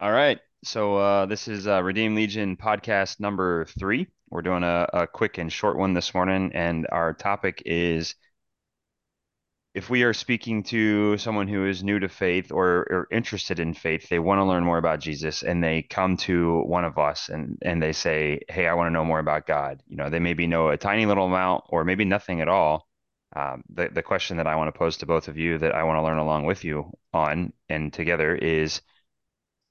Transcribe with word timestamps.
All 0.00 0.12
right. 0.12 0.38
So 0.64 0.96
uh, 0.96 1.26
this 1.26 1.48
is 1.48 1.66
uh, 1.66 1.82
Redeem 1.82 2.14
Legion 2.14 2.56
podcast 2.56 3.20
number 3.20 3.66
three. 3.78 4.06
We're 4.30 4.42
doing 4.42 4.62
a, 4.62 4.88
a 4.92 5.06
quick 5.06 5.38
and 5.38 5.52
short 5.52 5.78
one 5.78 5.94
this 5.94 6.12
morning, 6.14 6.50
and 6.54 6.86
our 6.90 7.14
topic 7.14 7.62
is 7.64 8.14
if 9.74 9.90
we 9.90 10.02
are 10.04 10.14
speaking 10.14 10.62
to 10.62 11.18
someone 11.18 11.48
who 11.48 11.66
is 11.66 11.84
new 11.84 11.98
to 11.98 12.08
faith 12.08 12.50
or, 12.50 12.86
or 12.90 13.08
interested 13.12 13.60
in 13.60 13.74
faith, 13.74 14.08
they 14.08 14.18
want 14.18 14.38
to 14.38 14.44
learn 14.44 14.64
more 14.64 14.78
about 14.78 15.00
Jesus, 15.00 15.42
and 15.42 15.62
they 15.62 15.82
come 15.82 16.16
to 16.16 16.62
one 16.62 16.84
of 16.84 16.98
us 16.98 17.28
and 17.28 17.58
and 17.62 17.82
they 17.82 17.92
say, 17.92 18.40
"Hey, 18.48 18.66
I 18.66 18.74
want 18.74 18.88
to 18.88 18.92
know 18.92 19.04
more 19.04 19.18
about 19.18 19.46
God." 19.46 19.82
You 19.86 19.96
know, 19.96 20.08
they 20.10 20.18
maybe 20.18 20.46
know 20.46 20.68
a 20.68 20.76
tiny 20.78 21.06
little 21.06 21.26
amount 21.26 21.64
or 21.68 21.84
maybe 21.84 22.04
nothing 22.04 22.40
at 22.40 22.48
all. 22.48 22.86
Um, 23.34 23.64
the 23.68 23.88
the 23.88 24.02
question 24.02 24.38
that 24.38 24.46
I 24.46 24.56
want 24.56 24.68
to 24.68 24.78
pose 24.78 24.96
to 24.98 25.06
both 25.06 25.28
of 25.28 25.36
you 25.38 25.58
that 25.58 25.74
I 25.74 25.84
want 25.84 25.98
to 25.98 26.02
learn 26.02 26.18
along 26.18 26.46
with 26.46 26.64
you 26.64 26.90
on 27.12 27.52
and 27.68 27.92
together 27.92 28.34
is, 28.34 28.80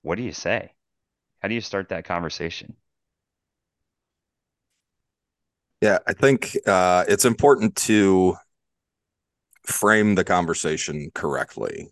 what 0.05 0.17
do 0.17 0.23
you 0.23 0.31
say? 0.31 0.71
How 1.39 1.47
do 1.47 1.55
you 1.55 1.61
start 1.61 1.89
that 1.89 2.05
conversation? 2.05 2.75
Yeah, 5.81 5.97
I 6.05 6.13
think 6.13 6.55
uh, 6.67 7.05
it's 7.07 7.25
important 7.25 7.75
to 7.77 8.35
frame 9.65 10.13
the 10.13 10.23
conversation 10.23 11.09
correctly. 11.15 11.89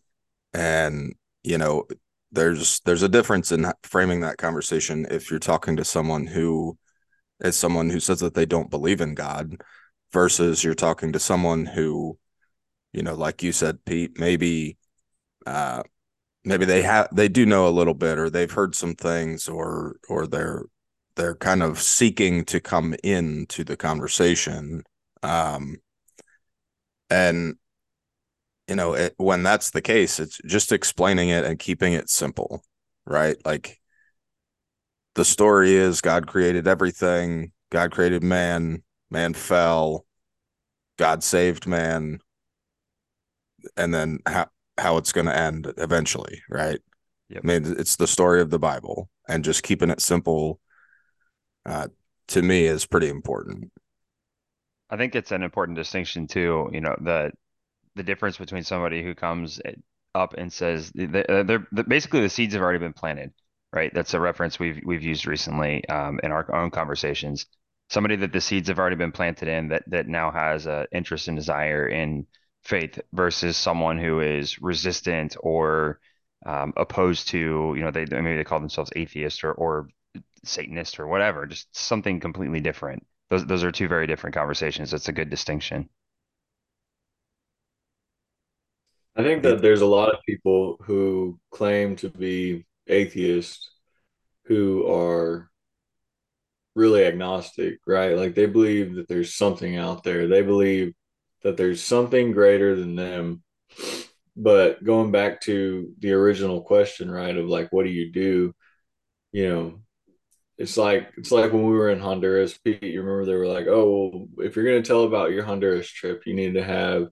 And, 0.53 1.15
you 1.43 1.57
know, 1.57 1.87
there's 2.31 2.81
there's 2.81 3.01
a 3.01 3.09
difference 3.09 3.51
in 3.51 3.71
framing 3.81 4.21
that 4.21 4.37
conversation 4.37 5.07
if 5.09 5.31
you're 5.31 5.39
talking 5.39 5.75
to 5.77 5.83
someone 5.83 6.27
who 6.27 6.77
is 7.43 7.57
someone 7.57 7.89
who 7.89 7.99
says 7.99 8.19
that 8.19 8.35
they 8.35 8.45
don't 8.45 8.69
believe 8.69 9.01
in 9.01 9.15
God 9.15 9.61
versus 10.11 10.63
you're 10.63 10.75
talking 10.75 11.11
to 11.13 11.19
someone 11.19 11.65
who, 11.65 12.17
you 12.91 13.01
know, 13.01 13.15
like 13.15 13.41
you 13.41 13.51
said, 13.51 13.83
Pete, 13.85 14.19
maybe 14.19 14.77
uh 15.47 15.81
maybe 16.45 16.65
they 16.65 16.81
have 16.81 17.07
they 17.13 17.27
do 17.27 17.45
know 17.45 17.67
a 17.67 17.69
little 17.69 17.93
bit 17.93 18.17
or 18.17 18.29
they've 18.29 18.51
heard 18.51 18.75
some 18.75 18.95
things 18.95 19.47
or 19.47 19.97
or 20.09 20.27
they're 20.27 20.63
they're 21.15 21.35
kind 21.35 21.63
of 21.63 21.79
seeking 21.79 22.43
to 22.45 22.59
come 22.59 22.95
into 23.03 23.63
the 23.63 23.77
conversation 23.77 24.83
um 25.21 25.77
and 27.09 27.55
you 28.67 28.75
know 28.75 28.93
it, 28.93 29.13
when 29.17 29.43
that's 29.43 29.71
the 29.71 29.81
case 29.81 30.19
it's 30.19 30.39
just 30.45 30.71
explaining 30.71 31.29
it 31.29 31.45
and 31.45 31.59
keeping 31.59 31.93
it 31.93 32.09
simple 32.09 32.63
right? 33.05 33.37
Like 33.45 33.79
the 35.15 35.25
story 35.25 35.73
is 35.73 36.01
god 36.01 36.27
created 36.27 36.67
everything. 36.67 37.51
God 37.71 37.91
created 37.91 38.23
man. 38.23 38.83
Man 39.09 39.33
fell. 39.33 40.05
God 40.97 41.23
saved 41.23 41.67
man. 41.67 42.19
And 43.77 43.93
then 43.93 44.19
how 44.25 44.47
how 44.77 44.97
it's 44.97 45.11
going 45.11 45.25
to 45.27 45.35
end 45.37 45.71
eventually 45.77 46.41
right 46.49 46.79
Yep. 47.29 47.43
i 47.43 47.47
mean 47.47 47.75
it's 47.79 47.95
the 47.95 48.07
story 48.07 48.41
of 48.41 48.49
the 48.49 48.59
bible 48.59 49.09
and 49.27 49.43
just 49.43 49.63
keeping 49.63 49.89
it 49.89 50.01
simple 50.01 50.59
uh, 51.65 51.87
to 52.27 52.41
me 52.41 52.65
is 52.65 52.85
pretty 52.85 53.09
important 53.09 53.71
I 54.89 54.97
think 54.97 55.15
it's 55.15 55.31
an 55.31 55.43
important 55.43 55.77
distinction 55.77 56.27
too, 56.27 56.69
you 56.71 56.81
know, 56.81 56.95
the 57.01 57.31
the 57.95 58.03
difference 58.03 58.37
between 58.37 58.63
somebody 58.63 59.03
who 59.03 59.15
comes 59.15 59.61
up 60.15 60.33
and 60.35 60.51
says 60.51 60.91
they're, 60.95 61.43
they're 61.43 61.67
basically 61.87 62.21
the 62.21 62.29
seeds 62.29 62.53
have 62.53 62.63
already 62.63 62.79
been 62.79 62.93
planted, 62.93 63.33
right? 63.73 63.93
That's 63.93 64.13
a 64.13 64.19
reference 64.19 64.59
we've 64.59 64.79
we've 64.85 65.03
used 65.03 65.25
recently 65.27 65.87
um, 65.89 66.19
in 66.23 66.31
our 66.31 66.53
own 66.55 66.71
conversations. 66.71 67.45
Somebody 67.89 68.15
that 68.17 68.31
the 68.33 68.41
seeds 68.41 68.69
have 68.69 68.79
already 68.79 68.95
been 68.95 69.11
planted 69.11 69.47
in 69.47 69.69
that 69.69 69.83
that 69.87 70.07
now 70.07 70.31
has 70.31 70.65
an 70.67 70.87
interest 70.91 71.27
and 71.27 71.37
desire 71.37 71.87
in 71.87 72.27
faith 72.63 72.99
versus 73.11 73.57
someone 73.57 73.97
who 73.97 74.19
is 74.21 74.61
resistant 74.61 75.35
or 75.41 75.99
um, 76.45 76.73
opposed 76.77 77.29
to, 77.29 77.73
you 77.75 77.83
know, 77.83 77.91
they 77.91 78.05
maybe 78.05 78.35
they 78.35 78.43
call 78.43 78.59
themselves 78.59 78.91
atheist 78.95 79.43
or 79.43 79.53
or 79.53 79.87
Satanist 80.43 80.99
or 80.99 81.07
whatever, 81.07 81.45
just 81.45 81.75
something 81.75 82.19
completely 82.19 82.59
different. 82.59 83.05
Those 83.29 83.45
those 83.45 83.63
are 83.63 83.71
two 83.71 83.87
very 83.87 84.07
different 84.07 84.35
conversations. 84.35 84.91
That's 84.91 85.07
a 85.07 85.13
good 85.13 85.29
distinction. 85.29 85.89
I 89.15 89.23
think 89.23 89.43
that 89.43 89.61
there's 89.61 89.81
a 89.81 89.85
lot 89.85 90.09
of 90.09 90.19
people 90.27 90.77
who 90.83 91.39
claim 91.51 91.95
to 91.97 92.09
be 92.09 92.65
atheists 92.87 93.69
who 94.45 94.91
are 94.91 95.49
really 96.75 97.05
agnostic, 97.05 97.79
right? 97.85 98.17
Like 98.17 98.35
they 98.35 98.47
believe 98.47 98.95
that 98.95 99.07
there's 99.07 99.35
something 99.35 99.77
out 99.77 100.03
there. 100.03 100.27
They 100.27 100.41
believe 100.41 100.93
that 101.43 101.57
there's 101.57 101.83
something 101.83 102.31
greater 102.31 102.75
than 102.75 102.95
them. 102.95 103.43
But 104.35 104.83
going 104.83 105.11
back 105.11 105.41
to 105.41 105.93
the 105.99 106.13
original 106.13 106.61
question, 106.61 107.11
right, 107.11 107.35
of 107.37 107.47
like, 107.47 107.71
what 107.71 107.83
do 107.85 107.91
you 107.91 108.11
do? 108.11 108.53
You 109.31 109.49
know, 109.49 109.79
it's 110.57 110.77
like 110.77 111.11
it's 111.17 111.31
like 111.31 111.53
when 111.53 111.63
we 111.65 111.73
were 111.73 111.89
in 111.89 111.99
Honduras, 111.99 112.57
Pete, 112.57 112.83
you 112.83 113.01
remember 113.01 113.25
they 113.25 113.35
were 113.35 113.47
like, 113.47 113.67
oh, 113.67 114.09
well, 114.13 114.45
if 114.47 114.55
you're 114.55 114.65
gonna 114.65 114.81
tell 114.83 115.03
about 115.03 115.31
your 115.31 115.43
Honduras 115.43 115.89
trip, 115.89 116.23
you 116.25 116.33
need 116.35 116.53
to 116.55 116.63
have 116.63 117.09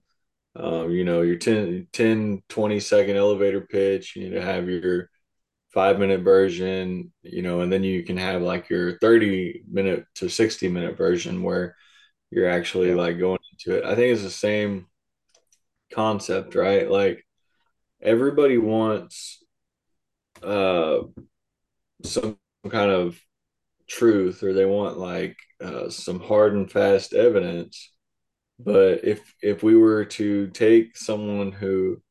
um, 0.56 0.90
you 0.90 1.04
know, 1.04 1.22
your 1.22 1.36
10, 1.36 1.88
10, 1.92 2.42
20 2.48 2.80
second 2.80 3.16
elevator 3.16 3.62
pitch. 3.62 4.16
You 4.16 4.24
need 4.24 4.34
to 4.36 4.42
have 4.42 4.68
your 4.68 5.08
five 5.72 5.98
minute 5.98 6.22
version, 6.22 7.12
you 7.22 7.42
know, 7.42 7.60
and 7.62 7.72
then 7.72 7.84
you 7.84 8.04
can 8.04 8.16
have 8.18 8.42
like 8.42 8.68
your 8.68 8.98
30 8.98 9.64
minute 9.70 10.06
to 10.16 10.28
60 10.28 10.68
minute 10.68 10.96
version 10.96 11.42
where 11.42 11.76
you're 12.32 12.50
actually 12.50 12.92
Yep. 12.92 12.96
like 12.96 13.20
going 13.20 13.40
into 13.52 13.78
it. 13.78 13.86
I 13.86 13.96
think 13.96 14.12
it's 14.14 14.24
the 14.24 14.30
same 14.30 14.88
concept, 15.92 16.54
right? 16.54 16.90
Like 16.90 17.24
everybody 18.02 18.58
wants 18.58 19.44
uh 20.42 21.00
some 22.04 22.38
kind 22.68 22.90
of 22.90 23.18
truth 23.88 24.42
or 24.42 24.52
they 24.54 24.66
want 24.66 24.98
like 24.98 25.36
uh, 25.62 25.88
some 25.90 26.20
hard 26.20 26.54
and 26.54 26.70
fast 26.70 27.14
evidence. 27.14 27.92
But 28.58 29.04
if 29.04 29.34
if 29.42 29.62
we 29.62 29.76
were 29.76 30.06
to 30.06 30.48
take 30.48 30.96
someone 30.96 31.52
who 31.52 32.02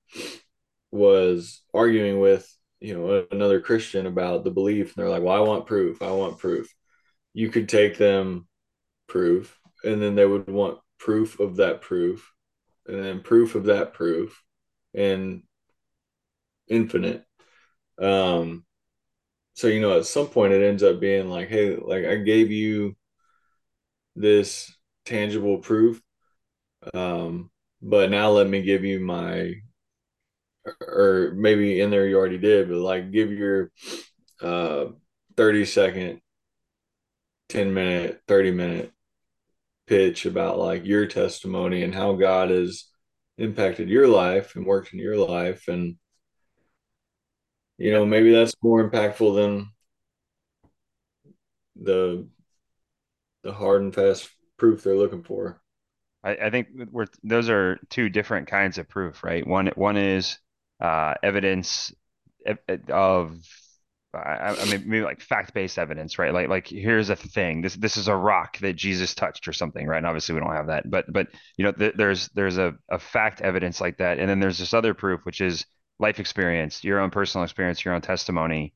was 0.92 1.62
arguing 1.74 2.20
with 2.20 2.48
you 2.80 2.94
know 2.98 3.26
another 3.32 3.62
Christian 3.62 4.06
about 4.08 4.44
the 4.44 4.52
belief, 4.52 4.88
and 4.88 4.96
they're 5.04 5.10
like, 5.12 5.24
"Well, 5.24 5.36
I 5.36 5.48
want 5.48 5.66
proof. 5.68 6.02
I 6.02 6.12
want 6.12 6.40
proof." 6.40 6.68
You 7.34 7.50
could 7.50 7.70
take 7.70 7.98
them 7.98 8.48
proof, 9.08 9.60
and 9.84 10.02
then 10.02 10.16
they 10.16 10.26
would 10.26 10.50
want 10.50 10.80
proof 11.00 11.40
of 11.40 11.58
that 11.58 11.82
proof, 11.82 12.32
and 12.88 13.04
then 13.04 13.22
proof 13.22 13.56
of 13.56 13.66
that 13.66 13.94
proof, 13.94 14.44
and 14.94 15.44
infinite. 16.68 17.26
Um, 18.00 18.66
so 19.56 19.68
you 19.68 19.82
know, 19.82 19.98
at 19.98 20.06
some 20.06 20.28
point, 20.28 20.54
it 20.54 20.64
ends 20.64 20.84
up 20.84 21.00
being 21.00 21.30
like, 21.30 21.50
"Hey, 21.50 21.76
like 21.78 22.06
I 22.06 22.18
gave 22.18 22.52
you 22.52 22.96
this 24.16 24.72
tangible 25.06 25.58
proof, 25.60 26.02
um, 26.94 27.52
but 27.82 28.10
now 28.10 28.30
let 28.32 28.48
me 28.50 28.62
give 28.62 28.84
you 28.84 29.00
my 29.00 29.56
or 30.82 31.34
maybe 31.36 31.82
in 31.82 31.90
there 31.90 32.08
you 32.08 32.18
already 32.18 32.38
did, 32.38 32.70
but 32.70 32.78
like 32.78 33.12
give 33.12 33.32
your 33.32 33.72
uh 34.42 34.88
30 35.38 35.66
second, 35.66 36.22
10 37.50 37.74
minute, 37.74 38.22
30 38.28 38.52
minute 38.52 38.94
pitch 39.92 40.26
about 40.26 40.58
like 40.58 40.86
your 40.86 41.06
testimony 41.06 41.84
and 41.84 41.94
how 41.94 42.14
God 42.14 42.50
has 42.50 42.86
impacted 43.38 43.90
your 43.90 44.08
life 44.08 44.56
and 44.56 44.66
worked 44.66 44.94
in 44.94 45.00
your 45.00 45.18
life. 45.18 45.68
And, 45.68 45.98
you 47.78 47.92
know, 47.92 48.06
maybe 48.06 48.32
that's 48.32 48.54
more 48.64 48.90
impactful 48.90 49.36
than 49.36 49.72
the 51.76 52.26
the 53.44 53.52
hard 53.52 53.82
and 53.82 53.94
fast 53.94 54.30
proof 54.58 54.82
they're 54.82 54.96
looking 54.96 55.24
for. 55.24 55.60
I, 56.24 56.36
I 56.36 56.50
think 56.52 56.70
we're 56.90 57.08
those 57.22 57.50
are 57.50 57.78
two 57.90 58.08
different 58.08 58.48
kinds 58.48 58.78
of 58.78 58.88
proof, 58.88 59.26
right? 59.26 59.46
One 59.46 59.68
one 59.76 59.98
is 59.98 60.38
uh, 60.80 61.16
evidence 61.22 61.94
of 62.88 63.46
I, 64.14 64.56
I 64.60 64.66
mean 64.66 64.84
maybe 64.88 65.04
like 65.04 65.22
fact-based 65.22 65.80
evidence, 65.80 66.20
right? 66.20 66.34
Like 66.34 66.50
like 66.50 66.68
here's 66.68 67.10
a 67.10 67.16
thing. 67.16 67.62
This 67.62 67.76
this 67.76 67.98
is 67.98 68.08
a 68.08 68.16
rock 68.16 68.58
that 68.60 68.74
Jesus 68.76 69.16
touched 69.16 69.48
or 69.48 69.54
something, 69.54 69.88
right? 69.88 69.98
And 69.98 70.06
obviously 70.06 70.36
we 70.36 70.42
don't 70.42 70.52
have 70.52 70.68
that, 70.68 70.90
but 70.90 71.12
but 71.12 71.28
you 71.58 71.66
know 71.66 71.72
th 71.72 71.94
there's 71.96 72.30
there's 72.30 72.58
a, 72.58 72.76
a 72.90 73.00
fact 73.00 73.42
evidence 73.42 73.80
like 73.82 73.98
that, 73.98 74.20
and 74.20 74.30
then 74.30 74.40
there's 74.40 74.60
this 74.60 74.74
other 74.74 74.94
proof 74.94 75.22
which 75.26 75.42
is 75.42 75.66
life 76.00 76.20
experience, 76.20 76.84
your 76.84 77.00
own 77.00 77.12
personal 77.12 77.44
experience, 77.44 77.84
your 77.86 77.94
own 77.94 78.02
testimony 78.02 78.74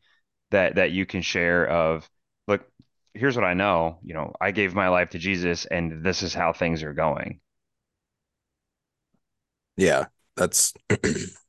that 0.51 0.75
that 0.75 0.91
you 0.91 1.05
can 1.05 1.21
share 1.21 1.67
of 1.67 2.09
look 2.47 2.63
here's 3.13 3.35
what 3.35 3.45
I 3.45 3.53
know. 3.53 3.99
You 4.03 4.13
know, 4.15 4.33
I 4.41 4.51
gave 4.51 4.73
my 4.75 4.89
life 4.89 5.09
to 5.11 5.19
Jesus, 5.19 5.65
and 5.65 6.03
this 6.03 6.23
is 6.23 6.33
how 6.33 6.53
things 6.53 6.83
are 6.83 6.93
going. 6.93 7.41
yeah 9.77 10.05
that's 10.35 10.73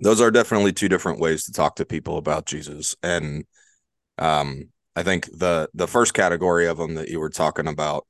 those 0.00 0.20
are 0.20 0.30
definitely 0.30 0.72
two 0.72 0.88
different 0.88 1.20
ways 1.20 1.44
to 1.44 1.52
talk 1.52 1.76
to 1.76 1.84
people 1.84 2.16
about 2.16 2.46
jesus 2.46 2.94
and 3.02 3.44
um 4.18 4.68
i 4.96 5.02
think 5.02 5.26
the 5.38 5.68
the 5.74 5.88
first 5.88 6.14
category 6.14 6.66
of 6.66 6.78
them 6.78 6.94
that 6.94 7.08
you 7.08 7.20
were 7.20 7.30
talking 7.30 7.66
about 7.68 8.06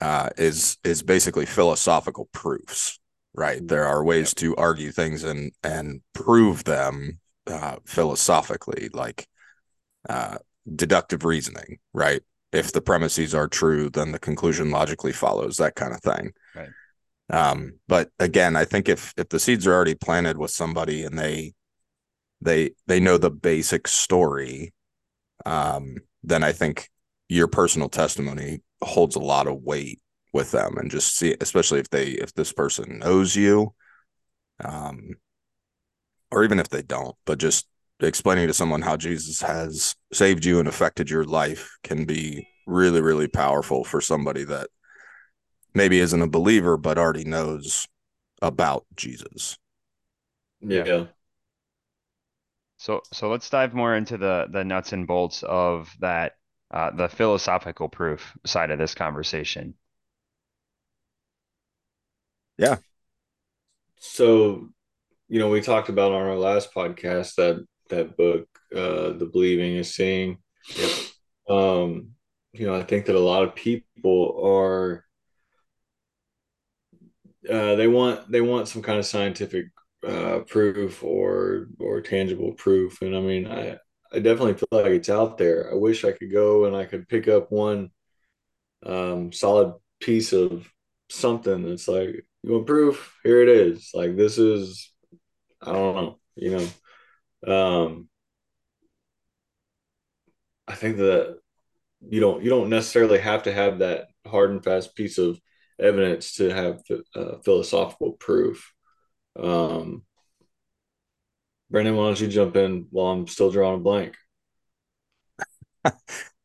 uh, 0.00 0.30
is 0.36 0.78
is 0.84 1.02
basically 1.02 1.46
philosophical 1.46 2.28
proofs, 2.32 2.98
right? 3.34 3.66
There 3.66 3.86
are 3.86 4.02
ways 4.02 4.30
Yep. 4.30 4.36
to 4.36 4.56
argue 4.56 4.92
things 4.92 5.24
and 5.24 5.52
and 5.62 6.00
prove 6.14 6.64
them 6.64 7.20
uh, 7.46 7.76
philosophically, 7.84 8.88
like 8.92 9.26
uh, 10.08 10.38
deductive 10.74 11.24
reasoning, 11.24 11.78
right? 11.92 12.22
If 12.52 12.72
the 12.72 12.80
premises 12.80 13.34
are 13.34 13.46
true, 13.48 13.90
then 13.90 14.12
the 14.12 14.18
conclusion 14.18 14.70
logically 14.70 15.12
follows, 15.12 15.58
that 15.58 15.74
kind 15.74 15.92
of 15.92 16.00
thing. 16.00 16.32
Right. 16.54 16.70
Um, 17.30 17.74
but 17.86 18.10
again, 18.18 18.56
I 18.56 18.64
think 18.64 18.88
if 18.88 19.14
if 19.16 19.28
the 19.28 19.40
seeds 19.40 19.66
are 19.66 19.72
already 19.74 19.94
planted 19.94 20.36
with 20.38 20.50
somebody 20.50 21.04
and 21.04 21.18
they 21.18 21.54
they 22.40 22.72
they 22.86 23.00
know 23.00 23.18
the 23.18 23.30
basic 23.30 23.86
story, 23.88 24.72
um, 25.46 25.96
then 26.22 26.42
I 26.42 26.52
think 26.52 26.88
your 27.28 27.46
personal 27.46 27.88
testimony 27.88 28.60
holds 28.82 29.16
a 29.16 29.20
lot 29.20 29.46
of 29.46 29.62
weight 29.62 30.00
with 30.32 30.50
them 30.50 30.76
and 30.78 30.90
just 30.90 31.16
see 31.16 31.36
especially 31.40 31.80
if 31.80 31.90
they 31.90 32.08
if 32.08 32.32
this 32.34 32.52
person 32.52 32.98
knows 33.00 33.34
you 33.34 33.74
um 34.64 35.14
or 36.30 36.44
even 36.44 36.58
if 36.58 36.68
they 36.68 36.82
don't 36.82 37.16
but 37.24 37.38
just 37.38 37.66
explaining 38.00 38.46
to 38.46 38.54
someone 38.54 38.80
how 38.80 38.96
Jesus 38.96 39.42
has 39.42 39.94
saved 40.12 40.44
you 40.44 40.58
and 40.58 40.68
affected 40.68 41.10
your 41.10 41.24
life 41.24 41.76
can 41.82 42.04
be 42.04 42.46
really 42.66 43.00
really 43.00 43.28
powerful 43.28 43.84
for 43.84 44.00
somebody 44.00 44.44
that 44.44 44.68
maybe 45.74 46.00
isn't 46.00 46.22
a 46.22 46.26
believer 46.26 46.76
but 46.76 46.98
already 46.98 47.24
knows 47.24 47.86
about 48.42 48.84
Jesus. 48.96 49.58
Yeah. 50.60 50.84
yeah. 50.84 51.04
So 52.78 53.02
so 53.12 53.30
let's 53.30 53.50
dive 53.50 53.74
more 53.74 53.94
into 53.94 54.16
the 54.16 54.46
the 54.50 54.64
nuts 54.64 54.92
and 54.92 55.06
bolts 55.06 55.42
of 55.42 55.90
that 56.00 56.36
uh, 56.70 56.90
the 56.90 57.08
philosophical 57.08 57.88
proof 57.88 58.36
side 58.46 58.70
of 58.70 58.78
this 58.78 58.94
conversation. 58.94 59.74
Yeah. 62.56 62.76
So, 63.96 64.68
you 65.28 65.38
know, 65.38 65.50
we 65.50 65.60
talked 65.60 65.88
about 65.88 66.12
on 66.12 66.22
our 66.22 66.36
last 66.36 66.72
podcast 66.74 67.34
that 67.36 67.64
that 67.88 68.16
book, 68.16 68.46
uh, 68.74 69.12
The 69.18 69.28
Believing 69.30 69.76
is 69.76 69.94
Seeing. 69.94 70.38
Yep. 70.76 70.90
Um, 71.48 72.10
you 72.52 72.66
know, 72.66 72.74
I 72.74 72.82
think 72.82 73.06
that 73.06 73.16
a 73.16 73.20
lot 73.20 73.42
of 73.42 73.54
people 73.54 74.40
are 74.44 75.04
uh, 77.48 77.74
they 77.76 77.86
want 77.88 78.30
they 78.30 78.40
want 78.40 78.68
some 78.68 78.82
kind 78.82 78.98
of 78.98 79.06
scientific 79.06 79.66
uh, 80.06 80.40
proof 80.48 81.02
or 81.02 81.68
or 81.78 82.00
tangible 82.00 82.52
proof, 82.52 83.00
and 83.02 83.16
I 83.16 83.20
mean, 83.20 83.46
I 83.46 83.78
I 84.12 84.18
definitely 84.20 84.54
feel 84.54 84.68
like 84.72 84.86
it's 84.86 85.08
out 85.08 85.38
there. 85.38 85.70
I 85.70 85.74
wish 85.74 86.04
I 86.04 86.12
could 86.12 86.32
go 86.32 86.64
and 86.66 86.76
I 86.76 86.84
could 86.84 87.08
pick 87.08 87.28
up 87.28 87.50
one 87.52 87.90
um, 88.84 89.32
solid 89.32 89.74
piece 90.00 90.32
of 90.32 90.68
something 91.10 91.62
that's 91.68 91.88
like 91.88 92.26
you 92.42 92.52
want 92.52 92.66
proof? 92.66 93.16
Here 93.22 93.42
it 93.42 93.48
is. 93.48 93.90
Like 93.94 94.16
this 94.16 94.38
is, 94.38 94.90
I 95.62 95.72
don't 95.72 95.94
know, 95.96 96.18
you 96.36 96.68
know. 97.46 97.52
Um, 97.52 98.08
I 100.66 100.74
think 100.74 100.98
that 100.98 101.38
you 102.08 102.20
don't 102.20 102.42
you 102.42 102.50
don't 102.50 102.70
necessarily 102.70 103.18
have 103.18 103.44
to 103.44 103.52
have 103.52 103.80
that 103.80 104.08
hard 104.26 104.50
and 104.50 104.64
fast 104.64 104.94
piece 104.94 105.18
of 105.18 105.40
evidence 105.80 106.34
to 106.34 106.50
have 106.50 106.82
uh, 107.14 107.38
philosophical 107.44 108.12
proof. 108.12 108.72
Um, 109.38 110.02
Brendan, 111.70 111.96
why 111.96 112.06
don't 112.06 112.20
you 112.20 112.28
jump 112.28 112.56
in 112.56 112.86
while 112.90 113.12
I'm 113.12 113.26
still 113.26 113.50
drawing 113.50 113.80
a 113.80 113.82
blank? 113.82 114.16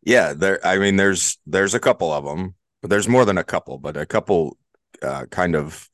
yeah, 0.04 0.34
there. 0.34 0.66
I 0.66 0.78
mean, 0.78 0.96
there's 0.96 1.38
there's 1.46 1.74
a 1.74 1.80
couple 1.80 2.12
of 2.12 2.26
them. 2.26 2.56
but 2.82 2.90
There's 2.90 3.08
more 3.08 3.26
than 3.26 3.38
a 3.38 3.44
couple, 3.44 3.78
but 3.80 3.98
a 3.98 4.06
couple 4.06 4.58
uh, 5.02 5.26
kind 5.32 5.56
of 5.56 5.90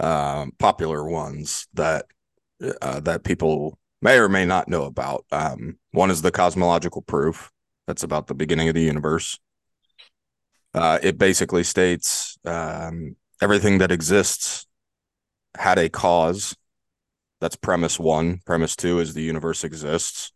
um, 0.00 0.52
popular 0.58 1.08
ones 1.08 1.68
that 1.74 2.06
uh, 2.82 3.00
that 3.00 3.24
people 3.24 3.78
may 4.02 4.18
or 4.18 4.28
may 4.28 4.44
not 4.44 4.68
know 4.68 4.84
about. 4.84 5.24
Um, 5.32 5.78
one 5.92 6.10
is 6.10 6.22
the 6.22 6.30
cosmological 6.30 7.02
proof. 7.02 7.50
That's 7.86 8.02
about 8.02 8.26
the 8.26 8.34
beginning 8.34 8.68
of 8.68 8.74
the 8.74 8.82
universe. 8.82 9.38
Uh, 10.74 10.98
it 11.02 11.16
basically 11.16 11.64
states 11.64 12.25
um, 12.46 13.16
everything 13.40 13.78
that 13.78 13.92
exists 13.92 14.66
had 15.56 15.78
a 15.78 15.88
cause. 15.88 16.56
That's 17.40 17.56
premise 17.56 17.98
one. 17.98 18.40
Premise 18.46 18.76
two 18.76 18.98
is 19.00 19.14
the 19.14 19.22
universe 19.22 19.64
exists. 19.64 20.32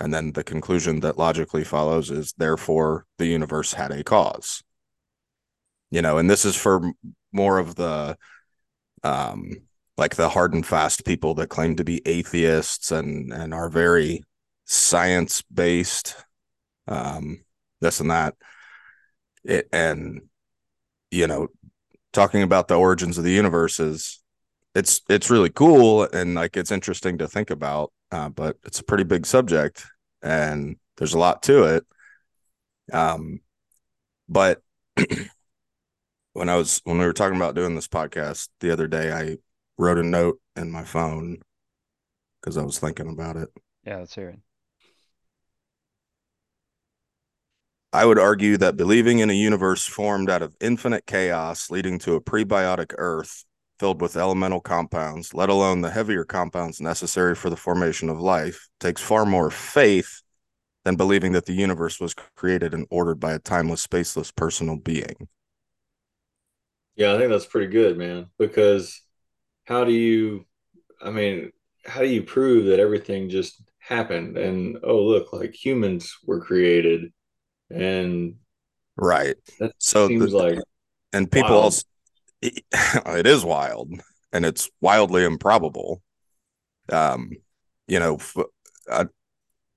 And 0.00 0.12
then 0.12 0.32
the 0.32 0.44
conclusion 0.44 1.00
that 1.00 1.18
logically 1.18 1.64
follows 1.64 2.10
is 2.10 2.34
therefore 2.36 3.06
the 3.18 3.26
universe 3.26 3.72
had 3.72 3.90
a 3.90 4.04
cause. 4.04 4.62
You 5.90 6.02
know, 6.02 6.18
and 6.18 6.28
this 6.28 6.44
is 6.44 6.56
for 6.56 6.92
more 7.32 7.58
of 7.58 7.76
the 7.76 8.16
um 9.02 9.52
like 9.96 10.16
the 10.16 10.28
hard 10.28 10.54
and 10.54 10.66
fast 10.66 11.04
people 11.04 11.34
that 11.34 11.48
claim 11.48 11.76
to 11.76 11.84
be 11.84 12.02
atheists 12.06 12.90
and 12.90 13.32
and 13.32 13.54
are 13.54 13.68
very 13.68 14.22
science 14.64 15.42
based 15.42 16.16
um 16.88 17.44
this 17.80 18.00
and 18.00 18.10
that 18.10 18.34
it 19.44 19.68
and 19.72 20.22
you 21.14 21.26
know 21.28 21.48
talking 22.12 22.42
about 22.42 22.68
the 22.68 22.74
origins 22.74 23.16
of 23.18 23.24
the 23.24 23.30
universe 23.30 23.78
is 23.78 24.20
it's 24.74 25.00
it's 25.08 25.30
really 25.30 25.50
cool 25.50 26.02
and 26.12 26.34
like 26.34 26.56
it's 26.56 26.72
interesting 26.72 27.18
to 27.18 27.28
think 27.28 27.50
about 27.50 27.92
uh, 28.10 28.28
but 28.28 28.56
it's 28.64 28.80
a 28.80 28.84
pretty 28.84 29.04
big 29.04 29.24
subject 29.24 29.86
and 30.22 30.76
there's 30.96 31.14
a 31.14 31.18
lot 31.18 31.42
to 31.42 31.64
it. 31.64 31.86
Um 32.92 33.40
but 34.28 34.62
when 36.32 36.48
i 36.48 36.56
was 36.56 36.80
when 36.84 36.98
we 36.98 37.04
were 37.04 37.12
talking 37.12 37.36
about 37.36 37.54
doing 37.54 37.74
this 37.74 37.88
podcast 37.88 38.48
the 38.60 38.70
other 38.70 38.88
day 38.88 39.12
i 39.12 39.36
wrote 39.78 39.98
a 39.98 40.02
note 40.02 40.40
in 40.56 40.70
my 40.70 40.84
phone 40.84 41.38
because 42.40 42.56
i 42.56 42.62
was 42.62 42.78
thinking 42.78 43.08
about 43.08 43.36
it. 43.36 43.48
Yeah 43.84 43.98
let's 43.98 44.14
hear 44.14 44.30
it 44.30 44.38
I 47.94 48.04
would 48.04 48.18
argue 48.18 48.58
that 48.58 48.76
believing 48.76 49.20
in 49.20 49.30
a 49.30 49.34
universe 49.34 49.86
formed 49.86 50.28
out 50.28 50.42
of 50.42 50.54
infinite 50.60 51.06
chaos 51.06 51.70
leading 51.70 51.98
to 52.00 52.14
a 52.14 52.20
prebiotic 52.20 52.92
Earth 52.98 53.46
filled 53.78 54.02
with 54.02 54.16
elemental 54.16 54.60
compounds, 54.60 55.32
let 55.32 55.48
alone 55.48 55.80
the 55.80 55.90
heavier 55.90 56.24
compounds 56.26 56.78
necessary 56.78 57.34
for 57.34 57.48
the 57.48 57.56
formation 57.56 58.10
of 58.10 58.20
life, 58.20 58.68
takes 58.80 59.00
far 59.00 59.24
more 59.24 59.50
faith 59.50 60.20
than 60.84 60.96
believing 60.96 61.32
that 61.32 61.46
the 61.46 61.54
universe 61.54 62.00
was 62.00 62.14
created 62.36 62.74
and 62.74 62.86
ordered 62.90 63.20
by 63.20 63.32
a 63.32 63.38
timeless, 63.38 63.86
spaceless 63.86 64.34
personal 64.34 64.76
being. 64.76 65.28
Yeah, 66.96 67.14
I 67.14 67.18
think 67.18 67.30
that's 67.30 67.46
pretty 67.46 67.72
good, 67.72 67.96
man. 67.96 68.26
Because 68.38 69.00
how 69.64 69.84
do 69.84 69.92
you, 69.92 70.46
I 71.02 71.10
mean, 71.10 71.52
how 71.86 72.00
do 72.00 72.08
you 72.08 72.22
prove 72.22 72.66
that 72.66 72.80
everything 72.80 73.30
just 73.30 73.62
happened 73.78 74.38
and, 74.38 74.78
oh, 74.84 75.02
look, 75.02 75.32
like 75.32 75.54
humans 75.54 76.16
were 76.26 76.40
created? 76.40 77.12
And 77.70 78.36
right. 78.96 79.36
That 79.58 79.72
so 79.78 80.08
seems 80.08 80.32
the, 80.32 80.38
like 80.38 80.58
and 81.12 81.30
people 81.30 81.50
wild. 81.50 81.64
also 81.64 81.84
it, 82.42 82.64
it 82.72 83.26
is 83.26 83.44
wild 83.44 83.92
and 84.32 84.44
it's 84.44 84.70
wildly 84.80 85.24
improbable. 85.24 86.02
Um, 86.90 87.30
you 87.88 87.98
know, 87.98 88.18
uh, 88.90 89.06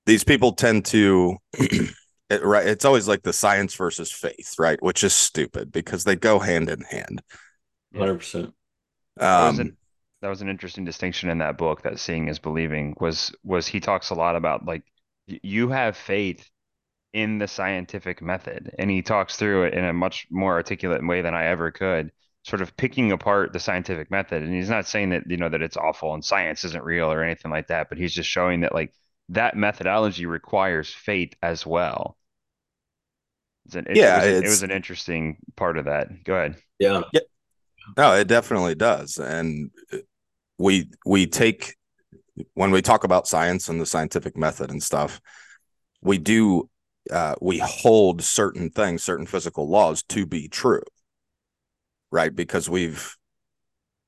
these 0.08 0.24
people 0.24 0.52
tend 0.52 0.86
to 0.86 1.36
it, 1.58 2.42
right 2.42 2.66
it's 2.66 2.84
always 2.86 3.06
like 3.06 3.22
the 3.22 3.32
science 3.32 3.74
versus 3.74 4.10
faith 4.10 4.54
right 4.58 4.82
which 4.82 5.04
is 5.04 5.14
stupid 5.14 5.70
because 5.70 6.04
they 6.04 6.16
go 6.16 6.38
hand 6.38 6.68
in 6.70 6.80
hand 6.80 7.22
100% 7.94 8.44
um 8.44 8.52
that 9.18 9.48
was, 9.50 9.58
an, 9.58 9.76
that 10.22 10.28
was 10.28 10.42
an 10.42 10.48
interesting 10.48 10.84
distinction 10.84 11.28
in 11.28 11.38
that 11.38 11.58
book 11.58 11.82
that 11.82 11.98
seeing 11.98 12.28
is 12.28 12.38
believing 12.38 12.96
was 12.98 13.32
was 13.44 13.66
he 13.66 13.80
talks 13.80 14.10
a 14.10 14.14
lot 14.14 14.34
about 14.34 14.64
like 14.64 14.82
you 15.26 15.68
have 15.68 15.96
faith 15.96 16.48
in 17.12 17.38
the 17.38 17.48
scientific 17.48 18.20
method. 18.20 18.74
And 18.78 18.90
he 18.90 19.02
talks 19.02 19.36
through 19.36 19.64
it 19.64 19.74
in 19.74 19.84
a 19.84 19.92
much 19.92 20.26
more 20.30 20.54
articulate 20.54 21.06
way 21.06 21.22
than 21.22 21.34
I 21.34 21.46
ever 21.46 21.70
could, 21.70 22.12
sort 22.44 22.62
of 22.62 22.76
picking 22.76 23.12
apart 23.12 23.52
the 23.52 23.60
scientific 23.60 24.10
method. 24.10 24.42
And 24.42 24.54
he's 24.54 24.70
not 24.70 24.86
saying 24.86 25.10
that, 25.10 25.24
you 25.28 25.36
know, 25.36 25.48
that 25.48 25.62
it's 25.62 25.76
awful 25.76 26.14
and 26.14 26.24
science 26.24 26.64
isn't 26.64 26.84
real 26.84 27.10
or 27.10 27.22
anything 27.22 27.50
like 27.50 27.68
that, 27.68 27.88
but 27.88 27.98
he's 27.98 28.12
just 28.12 28.28
showing 28.28 28.60
that 28.60 28.74
like 28.74 28.92
that 29.30 29.56
methodology 29.56 30.26
requires 30.26 30.92
faith 30.92 31.34
as 31.42 31.66
well. 31.66 32.16
It's 33.66 33.74
an, 33.74 33.86
yeah, 33.94 34.24
it 34.24 34.34
was, 34.34 34.42
it 34.42 34.48
was 34.48 34.62
an 34.62 34.70
interesting 34.70 35.36
part 35.56 35.76
of 35.76 35.84
that. 35.86 36.24
Go 36.24 36.34
ahead. 36.34 36.56
Yeah. 36.78 37.02
yeah. 37.12 37.20
No, 37.96 38.14
it 38.14 38.28
definitely 38.28 38.74
does. 38.74 39.18
And 39.18 39.70
we 40.58 40.88
we 41.04 41.26
take 41.26 41.76
when 42.54 42.70
we 42.70 42.82
talk 42.82 43.04
about 43.04 43.28
science 43.28 43.68
and 43.68 43.80
the 43.80 43.86
scientific 43.86 44.36
method 44.36 44.70
and 44.70 44.82
stuff, 44.82 45.20
we 46.02 46.18
do 46.18 46.68
uh, 47.10 47.34
we 47.40 47.58
hold 47.58 48.22
certain 48.22 48.70
things, 48.70 49.02
certain 49.02 49.26
physical 49.26 49.68
laws 49.68 50.02
to 50.04 50.26
be 50.26 50.48
true, 50.48 50.82
right? 52.10 52.34
Because 52.34 52.68
we've, 52.68 53.16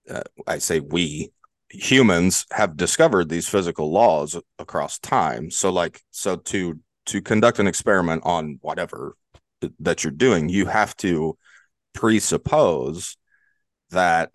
uh, 0.09 0.23
I 0.47 0.59
say 0.59 0.81
we, 0.81 1.33
humans 1.71 2.47
have 2.53 2.77
discovered 2.77 3.29
these 3.29 3.49
physical 3.49 3.91
laws 3.93 4.41
across 4.59 4.99
time. 4.99 5.51
So, 5.51 5.71
like, 5.71 6.03
so 6.11 6.37
to 6.37 6.81
to 7.07 7.21
conduct 7.21 7.59
an 7.59 7.67
experiment 7.67 8.23
on 8.25 8.59
whatever 8.61 9.17
that 9.79 10.05
you're 10.05 10.13
doing, 10.13 10.49
you 10.49 10.67
have 10.67 10.97
to 10.99 11.37
presuppose 11.93 13.17
that 13.91 14.31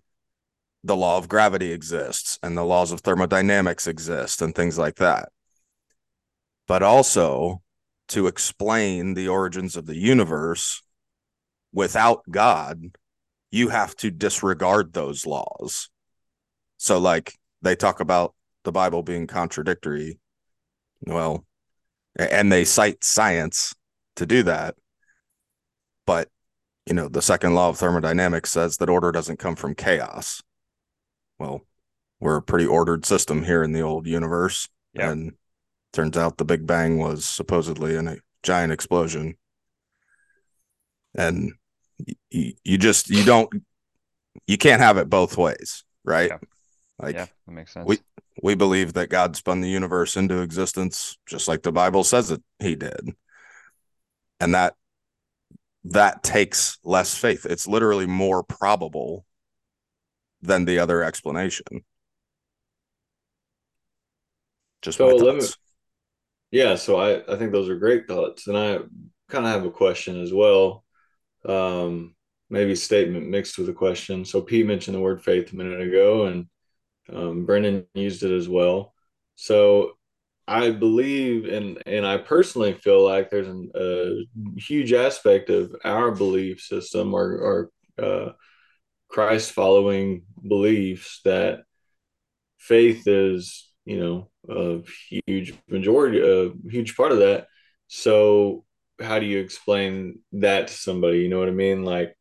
the 0.84 0.96
law 0.96 1.18
of 1.18 1.28
gravity 1.28 1.72
exists 1.72 2.38
and 2.42 2.56
the 2.56 2.64
laws 2.64 2.92
of 2.92 3.00
thermodynamics 3.00 3.86
exist 3.86 4.42
and 4.42 4.54
things 4.54 4.78
like 4.78 4.96
that. 4.96 5.30
But 6.68 6.82
also 6.82 7.62
to 8.08 8.26
explain 8.26 9.14
the 9.14 9.28
origins 9.28 9.76
of 9.76 9.86
the 9.86 9.96
universe 9.96 10.82
without 11.72 12.22
God, 12.30 12.96
you 13.50 13.68
have 13.68 13.94
to 13.96 14.10
disregard 14.10 14.92
those 14.92 15.26
laws. 15.26 15.88
So, 16.76 16.98
like, 16.98 17.34
they 17.62 17.74
talk 17.74 18.00
about 18.00 18.34
the 18.64 18.72
Bible 18.72 19.02
being 19.02 19.26
contradictory. 19.26 20.18
Well, 21.00 21.44
and 22.16 22.50
they 22.50 22.64
cite 22.64 23.04
science 23.04 23.74
to 24.16 24.26
do 24.26 24.42
that. 24.44 24.74
But, 26.06 26.28
you 26.86 26.94
know, 26.94 27.08
the 27.08 27.22
second 27.22 27.54
law 27.54 27.68
of 27.68 27.78
thermodynamics 27.78 28.50
says 28.50 28.76
that 28.76 28.88
order 28.88 29.12
doesn't 29.12 29.38
come 29.38 29.56
from 29.56 29.74
chaos. 29.74 30.42
Well, 31.38 31.66
we're 32.20 32.36
a 32.36 32.42
pretty 32.42 32.66
ordered 32.66 33.04
system 33.04 33.42
here 33.42 33.62
in 33.62 33.72
the 33.72 33.82
old 33.82 34.06
universe. 34.06 34.68
Yeah. 34.94 35.10
And 35.10 35.32
turns 35.92 36.16
out 36.16 36.36
the 36.36 36.44
Big 36.44 36.66
Bang 36.66 36.98
was 36.98 37.24
supposedly 37.24 37.96
in 37.96 38.08
a 38.08 38.16
giant 38.42 38.72
explosion. 38.72 39.36
And 41.14 41.52
you, 42.30 42.52
you 42.62 42.78
just, 42.78 43.08
you 43.08 43.24
don't, 43.24 43.50
you 44.46 44.58
can't 44.58 44.82
have 44.82 44.98
it 44.98 45.08
both 45.08 45.36
ways, 45.36 45.84
right? 46.04 46.30
Yeah. 46.30 46.38
Like, 46.98 47.14
yeah, 47.14 47.26
that 47.46 47.52
makes 47.52 47.72
sense. 47.72 47.86
we 47.86 47.98
we 48.42 48.54
believe 48.54 48.94
that 48.94 49.10
God 49.10 49.36
spun 49.36 49.60
the 49.60 49.68
universe 49.68 50.16
into 50.16 50.40
existence 50.40 51.18
just 51.26 51.48
like 51.48 51.62
the 51.62 51.72
Bible 51.72 52.04
says 52.04 52.30
it 52.30 52.42
he 52.58 52.74
did. 52.74 53.14
And 54.40 54.54
that 54.54 54.74
that 55.84 56.22
takes 56.22 56.78
less 56.84 57.14
faith. 57.14 57.46
It's 57.46 57.68
literally 57.68 58.06
more 58.06 58.42
probable 58.42 59.24
than 60.42 60.64
the 60.64 60.78
other 60.78 61.02
explanation. 61.02 61.84
Just 64.82 64.98
So 64.98 65.06
my 65.06 65.12
let 65.12 65.40
thoughts. 65.42 65.56
Yeah, 66.50 66.76
so 66.76 66.96
I, 66.96 67.22
I 67.32 67.36
think 67.36 67.52
those 67.52 67.68
are 67.68 67.76
great 67.76 68.06
thoughts. 68.08 68.46
And 68.46 68.56
I 68.56 68.78
kind 69.28 69.44
of 69.46 69.52
have 69.52 69.64
a 69.64 69.70
question 69.70 70.20
as 70.20 70.32
well. 70.32 70.84
Um, 71.46 72.14
maybe 72.50 72.74
statement 72.74 73.28
mixed 73.28 73.58
with 73.58 73.68
a 73.68 73.72
question. 73.74 74.24
So 74.24 74.42
Pete 74.42 74.66
mentioned 74.66 74.96
the 74.96 75.00
word 75.00 75.22
faith 75.24 75.52
a 75.52 75.56
minute 75.56 75.80
ago, 75.80 76.26
and 76.26 76.46
um, 77.12 77.46
Brendan 77.46 77.86
used 77.94 78.22
it 78.24 78.32
as 78.32 78.48
well. 78.48 78.94
So 79.36 79.92
I 80.48 80.70
believe, 80.70 81.46
and 81.52 81.82
and 81.86 82.06
I 82.06 82.18
personally 82.18 82.74
feel 82.74 83.04
like 83.04 83.30
there's 83.30 83.48
an, 83.48 83.70
a 83.76 84.24
huge 84.58 84.92
aspect 84.92 85.50
of 85.50 85.76
our 85.84 86.12
belief 86.12 86.60
system 86.60 87.14
or, 87.14 87.70
or 87.98 88.04
uh, 88.04 88.32
Christ 89.08 89.52
following 89.52 90.24
beliefs 90.48 91.20
that 91.24 91.60
faith 92.58 93.06
is, 93.06 93.70
you 93.84 93.98
know, 94.00 94.30
a 94.48 94.82
huge 95.26 95.54
majority, 95.68 96.20
a 96.20 96.52
huge 96.70 96.96
part 96.96 97.12
of 97.12 97.18
that. 97.18 97.46
So 97.88 98.64
how 99.00 99.18
do 99.18 99.26
you 99.26 99.38
explain 99.40 100.20
that 100.32 100.68
to 100.68 100.72
somebody? 100.72 101.18
You 101.18 101.28
know 101.28 101.38
what 101.38 101.48
I 101.48 101.52
mean? 101.52 101.84
Like, 101.84 102.16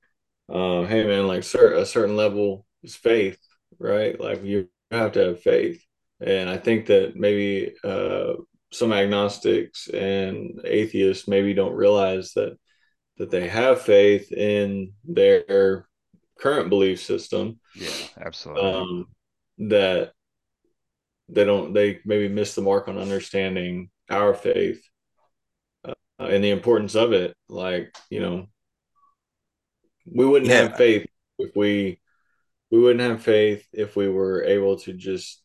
uh, 0.49 0.83
hey 0.83 1.05
man, 1.05 1.27
like 1.27 1.43
cer- 1.43 1.73
a 1.73 1.85
certain 1.85 2.15
level 2.15 2.65
is 2.83 2.95
faith, 2.95 3.39
right? 3.79 4.19
Like 4.19 4.43
you 4.43 4.69
have 4.91 5.13
to 5.13 5.19
have 5.19 5.41
faith. 5.41 5.83
And 6.21 6.49
I 6.49 6.57
think 6.57 6.87
that 6.87 7.15
maybe 7.15 7.73
uh, 7.83 8.33
some 8.71 8.93
agnostics 8.93 9.87
and 9.87 10.59
atheists 10.63 11.27
maybe 11.27 11.53
don't 11.53 11.73
realize 11.75 12.33
that 12.33 12.57
that 13.17 13.31
they 13.31 13.47
have 13.47 13.81
faith 13.81 14.31
in 14.33 14.91
their 15.05 15.87
current 16.37 16.69
belief 16.69 17.01
system. 17.01 17.59
yeah, 17.75 17.89
absolutely. 18.19 18.71
Um, 18.71 19.07
that 19.69 20.11
they 21.29 21.43
don't 21.43 21.73
they 21.73 21.99
maybe 22.05 22.27
miss 22.29 22.55
the 22.55 22.61
mark 22.61 22.87
on 22.87 22.97
understanding 22.97 23.89
our 24.09 24.33
faith 24.33 24.83
uh, 25.83 25.93
and 26.19 26.43
the 26.43 26.51
importance 26.51 26.95
of 26.95 27.13
it. 27.13 27.35
Like 27.49 27.95
you 28.09 28.19
know, 28.19 28.47
we 30.05 30.25
wouldn't 30.25 30.51
Yeah. 30.51 30.61
have 30.61 30.77
faith 30.77 31.05
if 31.39 31.55
we 31.55 31.99
we 32.71 32.79
wouldn't 32.79 33.01
have 33.09 33.23
faith 33.23 33.67
if 33.73 33.95
we 33.95 34.09
were 34.09 34.43
able 34.43 34.77
to 34.79 34.93
just 34.93 35.41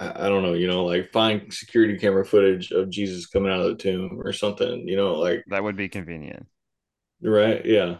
I, 0.00 0.26
I 0.26 0.28
don't 0.28 0.42
know, 0.42 0.54
you 0.54 0.66
know, 0.66 0.84
like 0.84 1.12
find 1.12 1.52
security 1.52 1.98
camera 1.98 2.24
footage 2.24 2.70
of 2.70 2.90
Jesus 2.90 3.26
coming 3.26 3.52
out 3.52 3.60
of 3.60 3.66
the 3.68 3.76
tomb 3.82 4.20
or 4.20 4.32
something, 4.32 4.86
you 4.88 4.96
know, 4.96 5.14
like 5.14 5.44
that 5.48 5.62
would 5.62 5.76
be 5.76 5.88
convenient. 5.88 6.46
right, 7.22 7.64
yeah. 7.64 7.96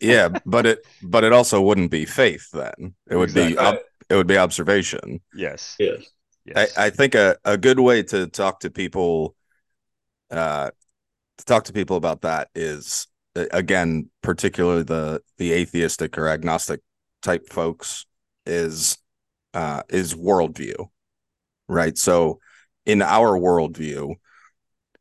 Yeah, 0.00 0.28
but 0.44 0.66
it 0.66 0.86
but 1.02 1.24
it 1.24 1.32
also 1.32 1.60
wouldn't 1.60 1.90
be 1.90 2.04
faith 2.06 2.48
then. 2.52 2.94
It 3.10 3.16
would 3.16 3.34
be 3.34 3.56
Exactly. 3.56 3.58
ob- 3.58 3.82
it 4.10 4.16
would 4.16 4.26
be 4.26 4.36
observation. 4.36 5.20
yes. 5.34 5.76
Yes. 5.78 6.02
Yes. 6.44 6.76
I, 6.76 6.86
I 6.86 6.90
think 6.90 7.14
a, 7.14 7.36
a 7.44 7.56
good 7.56 7.78
way 7.78 8.02
to 8.04 8.26
talk 8.26 8.60
to 8.60 8.70
people 8.70 9.36
uh 10.30 10.70
to 11.38 11.44
talk 11.44 11.64
to 11.64 11.72
people 11.72 11.96
about 11.96 12.22
that 12.22 12.48
is 12.54 13.06
uh, 13.36 13.44
again 13.52 14.10
particularly 14.22 14.82
the 14.82 15.20
the 15.38 15.52
atheistic 15.52 16.16
or 16.16 16.28
agnostic 16.28 16.80
type 17.22 17.48
folks 17.50 18.06
is 18.46 18.96
uh 19.54 19.82
is 19.90 20.14
worldview 20.14 20.88
right 21.68 21.98
so 21.98 22.40
in 22.86 23.02
our 23.02 23.38
worldview 23.38 24.14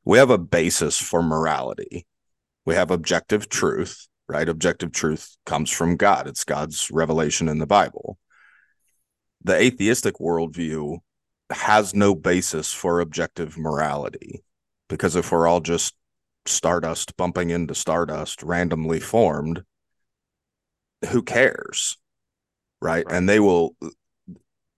we 0.04 0.18
have 0.18 0.30
a 0.30 0.38
basis 0.38 1.00
for 1.00 1.24
morality 1.24 2.06
we 2.66 2.76
have 2.76 2.92
objective 2.92 3.48
truth 3.48 4.08
right 4.28 4.50
objective 4.50 4.92
truth 4.92 5.38
comes 5.46 5.70
from 5.72 5.96
god 5.96 6.28
it's 6.28 6.44
god's 6.44 6.92
revelation 6.92 7.48
in 7.48 7.60
the 7.60 7.68
bible 7.68 8.18
the 9.44 9.56
atheistic 9.56 10.16
worldview 10.16 10.98
has 11.52 11.96
no 11.96 12.14
basis 12.14 12.72
for 12.74 13.00
objective 13.00 13.58
morality 13.58 14.44
because 14.88 15.16
if 15.16 15.32
we're 15.32 15.48
all 15.48 15.62
just 15.62 15.96
stardust 16.46 17.16
bumping 17.18 17.50
into 17.50 17.74
stardust 17.76 18.44
randomly 18.44 19.00
formed 19.00 19.64
who 21.10 21.22
cares? 21.24 21.98
Right, 22.82 23.06
Right. 23.06 23.16
and 23.16 23.28
they 23.28 23.40
will 23.40 23.76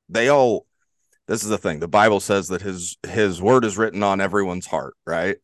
they 0.09 0.27
all 0.27 0.65
this 1.27 1.43
is 1.43 1.49
the 1.49 1.57
thing 1.57 1.79
the 1.79 1.87
bible 1.87 2.19
says 2.19 2.47
that 2.49 2.61
his 2.61 2.97
his 3.07 3.41
word 3.41 3.63
is 3.63 3.77
written 3.77 4.03
on 4.03 4.19
everyone's 4.21 4.67
heart 4.67 4.95
right? 5.05 5.37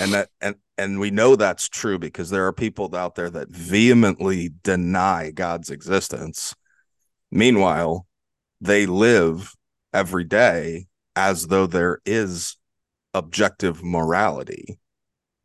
And 0.00 0.12
that 0.12 0.28
and 0.40 0.56
and 0.78 1.00
we 1.00 1.10
know 1.10 1.36
that's 1.36 1.68
true 1.68 1.98
because 1.98 2.30
there 2.30 2.46
are 2.46 2.52
people 2.52 2.94
out 2.94 3.14
there 3.14 3.30
that 3.30 3.48
vehemently 3.48 4.50
deny 4.62 5.30
god's 5.30 5.70
existence 5.70 6.54
meanwhile 7.30 8.06
they 8.60 8.86
live 8.86 9.54
every 9.92 10.24
day 10.24 10.86
as 11.14 11.46
though 11.48 11.66
there 11.66 12.00
is 12.06 12.56
objective 13.14 13.82
morality 13.82 14.78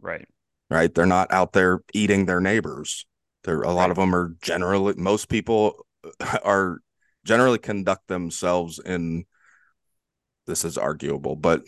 right. 0.02 0.28
right 0.70 0.94
they're 0.94 1.06
not 1.06 1.32
out 1.32 1.54
there 1.54 1.82
eating 1.94 2.26
their 2.26 2.42
neighbors 2.42 3.06
there 3.44 3.62
a 3.62 3.72
lot 3.72 3.84
Right. 3.84 3.92
of 3.92 3.98
them 3.98 4.14
are 4.14 4.36
generally 4.42 4.94
most 4.98 5.30
people 5.30 5.86
are 6.44 6.80
generally 7.26 7.60
conduct 7.60 8.08
themselves 8.08 8.80
in 8.80 9.26
this 10.48 10.66
is 10.66 10.78
arguable 10.78 11.36
but 11.36 11.62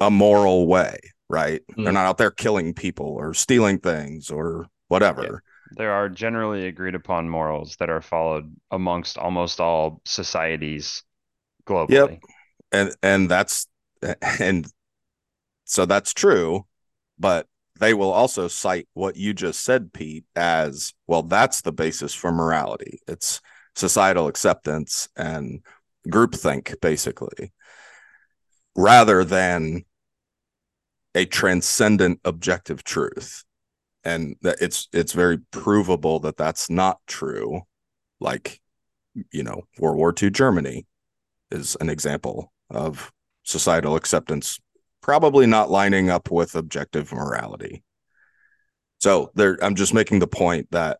a 0.00 0.10
moral 0.10 0.66
way 0.66 0.98
right 1.28 1.62
they're 1.76 1.86
Mm. 1.86 1.94
not 1.94 2.06
out 2.06 2.18
there 2.18 2.30
killing 2.30 2.74
people 2.74 3.06
or 3.06 3.32
stealing 3.34 3.78
things 3.78 4.30
or 4.30 4.66
whatever 4.88 5.42
There 5.76 5.92
are 5.92 6.08
generally 6.08 6.66
agreed 6.66 6.94
upon 6.94 7.28
morals 7.28 7.76
that 7.76 7.90
are 7.90 8.00
followed 8.00 8.54
amongst 8.70 9.18
almost 9.18 9.60
all 9.60 10.00
societies 10.04 11.02
globally. 11.66 11.90
Yep. 11.90 12.20
and 12.72 12.96
and 13.02 13.30
that's 13.30 13.66
and 14.38 14.66
so 15.64 15.86
that's 15.86 16.12
true 16.12 16.66
but 17.18 17.46
they 17.80 17.94
will 17.94 18.12
also 18.12 18.48
cite 18.48 18.86
what 18.94 19.16
you 19.16 19.32
just 19.32 19.62
said 19.62 19.92
pete 19.92 20.24
as 20.36 20.92
well 21.06 21.22
that's 21.22 21.62
the 21.62 21.72
basis 21.72 22.12
for 22.14 22.30
morality 22.32 23.00
it's 23.08 23.40
societal 23.74 24.26
acceptance 24.26 25.08
and 25.16 25.60
groupthink 26.08 26.78
basically 26.80 27.52
rather 28.76 29.24
than 29.24 29.84
a 31.14 31.24
transcendent 31.24 32.20
objective 32.24 32.84
truth 32.84 33.44
and 34.04 34.36
that 34.42 34.56
it's 34.60 34.88
it's 34.92 35.12
very 35.12 35.38
provable 35.50 36.20
that 36.20 36.36
that's 36.36 36.68
not 36.68 36.98
true 37.06 37.62
like 38.20 38.60
you 39.30 39.42
know 39.42 39.62
world 39.78 39.96
war 39.96 40.14
ii 40.22 40.30
germany 40.30 40.86
is 41.50 41.76
an 41.80 41.88
example 41.88 42.52
of 42.70 43.12
societal 43.44 43.96
acceptance 43.96 44.58
probably 45.04 45.46
not 45.46 45.70
lining 45.70 46.08
up 46.08 46.30
with 46.30 46.54
objective 46.54 47.12
morality. 47.12 47.82
So 49.00 49.30
there 49.34 49.58
I'm 49.62 49.74
just 49.74 49.92
making 49.92 50.20
the 50.20 50.26
point 50.26 50.70
that 50.70 50.98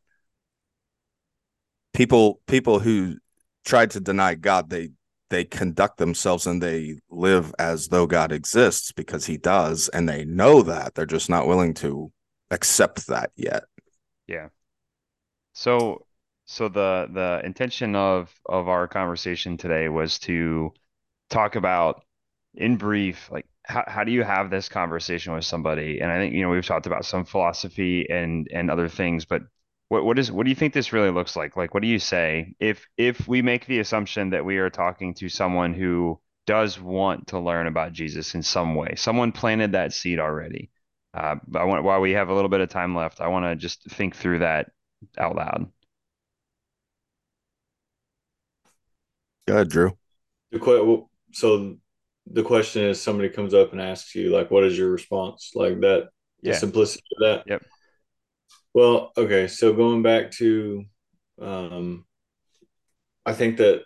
people 1.94 2.42
people 2.46 2.80
who 2.80 3.16
try 3.64 3.86
to 3.86 4.00
deny 4.00 4.34
God 4.34 4.68
they 4.68 4.90
they 5.30 5.44
conduct 5.46 5.96
themselves 5.96 6.46
and 6.46 6.62
they 6.62 6.98
live 7.08 7.54
as 7.58 7.88
though 7.88 8.06
God 8.06 8.30
exists 8.30 8.92
because 8.92 9.24
he 9.24 9.38
does 9.38 9.88
and 9.88 10.06
they 10.06 10.26
know 10.26 10.60
that 10.60 10.94
they're 10.94 11.06
just 11.06 11.30
not 11.30 11.46
willing 11.46 11.72
to 11.74 12.12
accept 12.50 13.06
that 13.08 13.32
yet. 13.36 13.64
Yeah. 14.26 14.48
So 15.54 16.06
So 16.46 16.68
the 16.68 17.08
the 17.12 17.42
intention 17.44 17.96
of 17.96 18.32
of 18.46 18.68
our 18.68 18.88
conversation 18.88 19.56
today 19.56 19.88
was 19.88 20.18
to 20.20 20.74
talk 21.30 21.56
about 21.56 22.04
in 22.54 22.76
brief, 22.78 23.30
like 23.32 23.46
how, 23.66 23.84
how 23.88 24.04
do 24.04 24.12
you 24.12 24.24
have 24.24 24.50
this 24.50 24.68
conversation 24.68 25.34
with 25.34 25.44
somebody? 25.46 26.00
And 26.00 26.12
I 26.12 26.18
think, 26.18 26.34
you 26.34 26.42
know, 26.42 26.50
we've 26.50 26.66
talked 26.66 26.86
about 26.86 27.06
some 27.06 27.24
philosophy 27.26 28.08
and 28.10 28.48
and 28.52 28.70
other 28.70 28.88
things, 28.88 29.26
but 29.26 29.42
what 29.88 30.04
what 30.04 30.18
is 30.18 30.32
what 30.32 30.44
do 30.44 30.50
you 30.50 30.56
think 30.56 30.74
this 30.74 30.92
really 30.92 31.10
looks 31.10 31.36
like? 31.36 31.56
Like 31.56 31.74
what 31.74 31.82
do 31.82 31.88
you 31.88 31.98
say 32.00 32.54
if 32.60 32.86
if 32.98 33.28
we 33.28 33.42
make 33.42 33.66
the 33.66 33.80
assumption 33.80 34.30
that 34.30 34.44
we 34.44 34.58
are 34.58 34.70
talking 34.70 35.14
to 35.16 35.28
someone 35.28 35.74
who 35.74 36.20
does 36.46 36.80
want 36.80 37.28
to 37.28 37.40
learn 37.40 37.66
about 37.68 37.92
Jesus 37.92 38.34
in 38.34 38.42
some 38.42 38.74
way, 38.76 38.94
someone 38.96 39.32
planted 39.32 39.72
that 39.72 39.92
seed 39.94 40.18
already. 40.20 40.70
Uh, 41.14 41.36
I 41.54 41.64
want 41.64 41.84
while 41.84 42.00
we 42.00 42.12
have 42.12 42.28
a 42.28 42.34
little 42.34 42.48
bit 42.48 42.60
of 42.60 42.68
time 42.68 42.94
left, 42.96 43.20
I 43.20 43.28
want 43.28 43.44
to 43.44 43.54
just 43.54 43.88
think 43.90 44.16
through 44.16 44.40
that 44.40 44.70
out 45.16 45.36
loud. 45.36 45.70
Go 49.46 49.54
ahead, 49.54 49.68
Drew. 49.68 49.96
The 50.50 50.58
que- 50.58 51.04
so 51.32 51.76
the 52.26 52.42
question 52.42 52.84
is 52.84 53.00
somebody 53.00 53.28
comes 53.28 53.54
up 53.54 53.72
and 53.72 53.80
asks 53.80 54.14
you 54.14 54.30
like 54.30 54.50
what 54.50 54.64
is 54.64 54.78
your 54.78 54.90
response 54.90 55.52
like 55.54 55.80
that 55.80 56.08
the 56.42 56.50
Yeah. 56.50 56.56
simplicity 56.56 57.04
of 57.16 57.20
that 57.22 57.44
Yep. 57.46 57.62
well 58.72 59.12
okay 59.16 59.46
so 59.46 59.74
going 59.74 60.02
back 60.02 60.30
to 60.32 60.84
um 61.40 62.06
i 63.26 63.32
think 63.34 63.58
that 63.58 63.82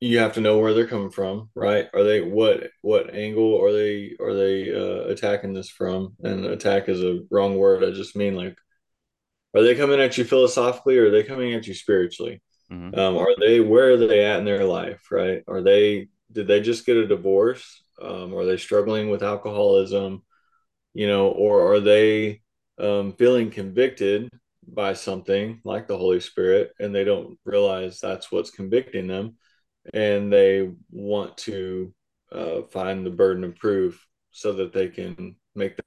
you 0.00 0.18
have 0.18 0.34
to 0.34 0.40
know 0.40 0.58
where 0.58 0.74
they're 0.74 0.86
coming 0.86 1.10
from 1.10 1.48
right? 1.54 1.86
Are 1.94 2.04
they 2.04 2.20
what 2.20 2.70
what 2.82 3.14
angle 3.14 3.62
are 3.62 3.72
they 3.72 4.14
are 4.20 4.34
they 4.34 4.72
uh, 4.74 5.08
attacking 5.08 5.54
this 5.54 5.68
from? 5.68 6.14
And 6.22 6.44
attack 6.46 6.88
is 6.88 7.02
a 7.02 7.20
wrong 7.30 7.56
word 7.56 7.84
i 7.84 7.90
just 7.90 8.16
mean 8.16 8.34
like 8.34 8.56
are 9.54 9.62
they 9.62 9.74
coming 9.74 10.00
at 10.00 10.18
you 10.18 10.24
philosophically 10.24 10.98
or 10.98 11.06
are 11.06 11.10
they 11.10 11.22
coming 11.22 11.54
at 11.54 11.66
you 11.66 11.74
spiritually? 11.74 12.42
Hmm 12.68 12.94
um, 12.94 13.16
are 13.16 13.34
they 13.40 13.60
where 13.60 13.92
are 13.92 13.96
they 13.96 14.24
at 14.24 14.38
in 14.38 14.44
their 14.44 14.64
life 14.64 15.10
right? 15.10 15.42
Are 15.48 15.62
they 15.62 16.08
did 16.32 16.46
they 16.48 16.60
just 16.60 16.84
get 16.86 16.96
a 16.96 17.06
divorce? 17.06 17.82
Um, 18.02 18.34
are 18.34 18.44
they 18.44 18.56
struggling 18.58 19.08
with 19.10 19.22
alcoholism 19.22 20.22
you 20.94 21.06
know 21.06 21.28
or 21.28 21.72
are 21.74 21.80
they 21.80 22.42
um, 22.78 23.14
feeling 23.14 23.50
convicted 23.50 24.30
by 24.66 24.92
something 24.94 25.60
like 25.64 25.86
the 25.86 25.96
holy 25.96 26.20
spirit 26.20 26.72
and 26.80 26.94
they 26.94 27.04
don't 27.04 27.38
realize 27.44 28.00
that's 28.00 28.32
what's 28.32 28.50
convicting 28.50 29.06
them 29.06 29.36
and 29.94 30.32
they 30.32 30.70
want 30.90 31.36
to 31.38 31.94
uh, 32.32 32.62
find 32.62 33.04
the 33.04 33.10
burden 33.10 33.44
of 33.44 33.56
proof 33.56 34.06
so 34.30 34.52
that 34.54 34.72
they 34.72 34.88
can 34.88 35.36
make 35.54 35.78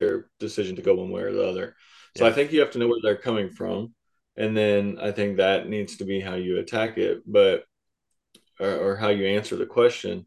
their 0.00 0.28
decision 0.38 0.76
to 0.76 0.82
go 0.82 0.94
one 0.94 1.10
way 1.10 1.22
or 1.22 1.32
the 1.32 1.48
other. 1.48 1.74
So 2.16 2.26
I 2.26 2.32
think 2.32 2.52
you 2.52 2.60
have 2.60 2.70
to 2.70 2.78
know 2.78 2.88
where 2.88 3.00
they're 3.02 3.16
coming 3.16 3.50
from, 3.50 3.94
and 4.36 4.56
then 4.56 4.98
I 5.00 5.12
think 5.12 5.36
that 5.36 5.68
needs 5.68 5.98
to 5.98 6.04
be 6.04 6.20
how 6.20 6.34
you 6.34 6.58
attack 6.58 6.96
it, 6.96 7.20
but 7.26 7.64
or, 8.58 8.74
or 8.76 8.96
how 8.96 9.08
you 9.08 9.26
answer 9.26 9.56
the 9.56 9.66
question. 9.66 10.26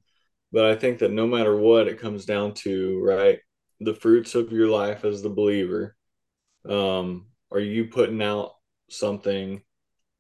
But 0.52 0.66
I 0.66 0.76
think 0.76 1.00
that 1.00 1.12
no 1.12 1.28
matter 1.28 1.56
what, 1.56 1.88
it 1.88 2.00
comes 2.00 2.26
down 2.26 2.54
to 2.56 3.02
right 3.04 3.40
the 3.80 3.94
fruits 3.94 4.36
of 4.36 4.52
your 4.52 4.68
life 4.68 5.06
as 5.06 5.22
the 5.22 5.30
believer. 5.30 5.96
Um, 6.68 7.28
are 7.52 7.60
you 7.60 7.86
putting 7.86 8.22
out 8.22 8.52
something 8.90 9.62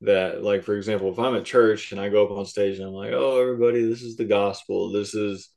that 0.01 0.43
like 0.43 0.63
for 0.63 0.75
example 0.75 1.11
if 1.11 1.19
i'm 1.19 1.35
at 1.35 1.43
church 1.43 1.91
and 1.91 1.99
i 1.99 2.07
go 2.07 2.25
up 2.25 2.31
on 2.31 2.45
stage 2.45 2.77
and 2.77 2.87
i'm 2.87 2.93
like 2.93 3.11
oh 3.11 3.41
everybody 3.41 3.83
this 3.83 4.01
is 4.01 4.15
the 4.15 4.25
gospel. 4.25 4.91
This 4.91 5.13
is 5.13 5.49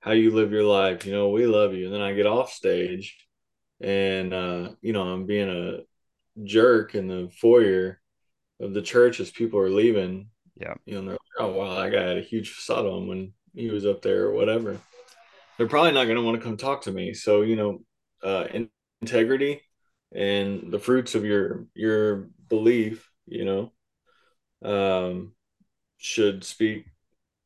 how 0.00 0.12
you 0.12 0.30
live 0.30 0.52
your 0.52 0.64
life. 0.64 1.06
You 1.06 1.12
know 1.12 1.30
we 1.30 1.46
love 1.46 1.74
you. 1.74 1.86
And 1.86 1.94
then 1.94 2.02
i 2.02 2.12
get 2.12 2.26
off 2.26 2.52
stage 2.52 3.16
and 3.80 4.32
uh 4.32 4.70
you 4.80 4.92
know 4.92 5.02
i'm 5.02 5.26
being 5.26 5.50
a 5.50 5.78
jerk 6.44 6.94
in 6.94 7.08
the 7.08 7.30
foyer 7.40 8.00
of 8.60 8.72
the 8.72 8.82
church 8.82 9.20
as 9.20 9.30
people 9.30 9.58
are 9.60 9.70
leaving. 9.70 10.28
Yeah. 10.58 10.74
you 10.84 10.94
know 10.94 11.02
they're 11.02 11.10
like 11.12 11.40
oh 11.40 11.52
wow 11.52 11.74
that 11.80 11.92
guy 11.92 12.02
had 12.02 12.18
a 12.18 12.22
huge 12.22 12.50
facade 12.50 12.86
on 12.86 13.08
when 13.08 13.32
he 13.54 13.70
was 13.70 13.86
up 13.86 14.02
there 14.02 14.24
or 14.24 14.32
whatever. 14.32 14.78
They're 15.56 15.66
probably 15.66 15.92
not 15.92 16.04
going 16.04 16.16
to 16.16 16.22
want 16.22 16.38
to 16.38 16.44
come 16.44 16.58
talk 16.58 16.82
to 16.82 16.92
me. 16.92 17.14
So 17.14 17.42
you 17.42 17.56
know 17.56 17.80
uh 18.22 18.44
in- 18.52 18.70
integrity 19.00 19.62
and 20.14 20.70
the 20.70 20.78
fruits 20.78 21.14
of 21.14 21.24
your 21.24 21.66
your 21.74 22.28
belief 22.48 23.10
you 23.26 23.44
know 23.44 23.72
um, 24.64 25.32
should 25.98 26.44
speak 26.44 26.86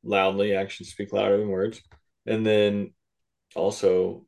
loudly. 0.04 0.54
Actions 0.54 0.90
speak 0.90 1.12
louder 1.12 1.38
than 1.38 1.48
words. 1.48 1.82
And 2.26 2.46
then 2.46 2.92
also 3.56 4.26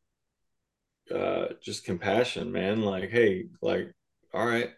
uh, 1.15 1.47
just 1.63 1.85
compassion, 1.85 2.53
man. 2.53 2.83
Like, 2.83 3.11
hey, 3.11 3.47
like, 3.61 3.93
all 4.33 4.47
right, 4.47 4.71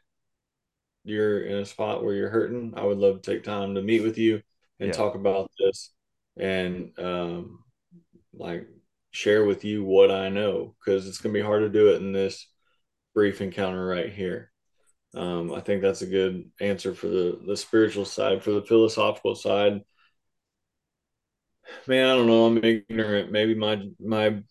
you're 1.04 1.42
in 1.42 1.58
a 1.58 1.64
spot 1.66 2.04
where 2.04 2.14
you're 2.14 2.30
hurting. 2.30 2.74
I 2.76 2.84
would 2.84 2.98
love 2.98 3.20
to 3.22 3.32
take 3.32 3.44
time 3.44 3.74
to 3.74 3.82
meet 3.82 4.02
with 4.02 4.18
you 4.18 4.42
and 4.80 4.90
Yeah. 4.90 4.96
talk 4.96 5.14
about 5.14 5.50
this 5.58 5.92
and 6.36 6.98
um, 6.98 7.62
like 8.34 8.68
share 9.12 9.44
with 9.46 9.64
you 9.64 9.84
what 9.84 10.12
I 10.12 10.30
know 10.30 10.76
because 10.80 11.08
it's 11.08 11.18
gonna 11.18 11.34
be 11.34 11.42
hard 11.42 11.62
to 11.62 11.70
do 11.70 11.90
it 11.94 12.02
in 12.02 12.12
this 12.12 12.48
brief 13.14 13.42
encounter 13.42 13.86
right 13.86 14.12
here. 14.12 14.52
Um, 15.14 15.54
I 15.54 15.60
think 15.60 15.82
that's 15.82 16.02
a 16.02 16.06
good 16.06 16.50
answer 16.60 16.94
for 16.94 17.08
the 17.08 17.40
the 17.46 17.56
spiritual 17.56 18.04
side. 18.04 18.42
For 18.42 18.52
the 18.52 18.62
philosophical 18.62 19.34
side, 19.34 19.82
man, 21.86 22.08
I 22.10 22.14
don't 22.16 22.26
know. 22.26 22.46
I'm 22.46 22.64
ignorant. 22.64 23.32
Maybe 23.32 23.54
my 23.54 23.82
my 24.00 24.42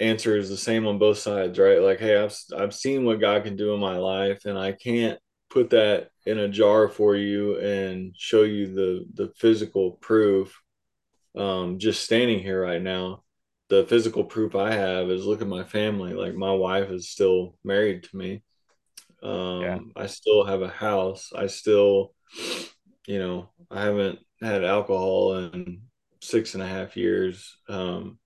answer 0.00 0.36
is 0.36 0.50
the 0.50 0.56
same 0.56 0.86
on 0.86 0.98
both 0.98 1.18
sides, 1.18 1.58
right? 1.58 1.82
Like, 1.82 2.00
hey, 2.00 2.16
I've 2.22 2.36
I've 2.56 2.74
seen 2.74 3.04
what 3.04 3.20
God 3.20 3.44
can 3.44 3.56
do 3.56 3.74
in 3.74 3.80
my 3.80 3.96
life, 3.98 4.44
and 4.44 4.58
I 4.58 4.72
can't 4.72 5.18
put 5.50 5.70
that 5.70 6.10
in 6.26 6.38
a 6.38 6.48
jar 6.48 6.88
for 6.88 7.16
you 7.16 7.58
and 7.60 8.14
show 8.16 8.42
you 8.42 8.74
the 8.74 9.06
the 9.14 9.32
physical 9.36 9.92
proof. 9.92 10.60
Um, 11.36 11.78
just 11.78 12.04
standing 12.04 12.40
here 12.40 12.62
right 12.62 12.82
now, 12.82 13.22
the 13.68 13.84
physical 13.86 14.24
proof 14.24 14.54
I 14.54 14.72
have 14.72 15.10
is 15.10 15.26
look 15.26 15.42
at 15.42 15.48
my 15.48 15.64
family. 15.64 16.14
Like 16.14 16.34
my 16.34 16.52
wife 16.52 16.90
is 16.90 17.10
still 17.10 17.56
married 17.64 18.04
to 18.04 18.16
me. 18.16 18.42
Yeah. 19.26 19.74
Um, 19.74 19.92
I 19.96 20.06
still 20.06 20.44
have 20.44 20.62
a 20.62 20.68
house. 20.68 21.32
I 21.34 21.46
still, 21.46 22.14
you 23.06 23.18
know, 23.18 23.50
I 23.70 23.82
haven't 23.82 24.18
had 24.40 24.64
alcohol 24.64 25.36
in 25.36 25.82
six 26.20 26.54
and 26.54 26.62
a 26.62 26.66
half 26.66 26.96
years. 26.96 27.56
Um, 27.68 28.18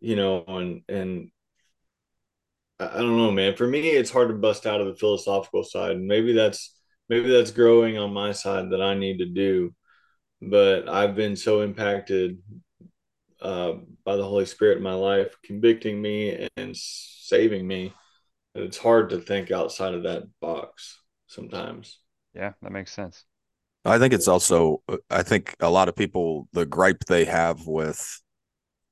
you 0.00 0.16
know, 0.16 0.44
and 0.46 0.82
and 0.88 1.30
I 2.78 2.98
don't 2.98 3.18
know, 3.18 3.30
man. 3.30 3.56
For 3.56 3.66
me, 3.66 3.90
it's 3.90 4.10
hard 4.10 4.28
to 4.28 4.34
bust 4.34 4.66
out 4.66 4.80
of 4.80 4.86
the 4.86 4.94
philosophical 4.94 5.64
side. 5.64 6.00
Maybe 6.00 6.32
that's 6.32 6.74
maybe 7.08 7.30
that's 7.30 7.50
growing 7.50 7.98
on 7.98 8.12
my 8.12 8.32
side 8.32 8.70
that 8.70 8.80
I 8.82 8.94
need 8.94 9.18
to 9.18 9.26
do. 9.26 9.74
But 10.42 10.88
I've 10.88 11.14
been 11.14 11.36
so 11.36 11.60
impacted 11.60 12.38
uh, 13.42 13.74
by 14.04 14.16
the 14.16 14.24
Holy 14.24 14.46
Spirit 14.46 14.78
in 14.78 14.82
my 14.82 14.94
life, 14.94 15.34
convicting 15.44 16.00
me 16.00 16.48
and 16.56 16.76
saving 16.76 17.66
me, 17.66 17.92
it's 18.54 18.78
hard 18.78 19.10
to 19.10 19.20
think 19.20 19.50
outside 19.50 19.94
of 19.94 20.02
that 20.04 20.24
box 20.40 21.00
sometimes. 21.26 21.98
Yeah. 22.34 22.52
That 22.62 22.72
makes 22.72 22.92
sense. 22.92 23.24
I 23.84 23.98
think 23.98 24.12
it's 24.12 24.28
also, 24.28 24.82
I 25.08 25.22
think 25.22 25.56
a 25.60 25.70
lot 25.70 25.88
of 25.88 25.96
people, 25.96 26.48
the 26.52 26.66
gripe 26.66 27.04
they 27.06 27.24
have 27.24 27.66
with 27.66 28.20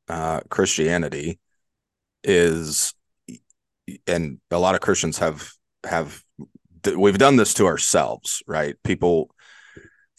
uh, 0.08 0.40
Christianity 0.48 1.38
is, 2.24 2.94
and 4.06 4.38
a 4.50 4.58
lot 4.58 4.74
of 4.74 4.80
Christians 4.80 5.18
have, 5.18 5.50
have, 5.84 6.22
we've 6.96 7.18
done 7.18 7.36
this 7.36 7.52
to 7.54 7.66
ourselves, 7.66 8.42
right? 8.46 8.76
People 8.82 9.30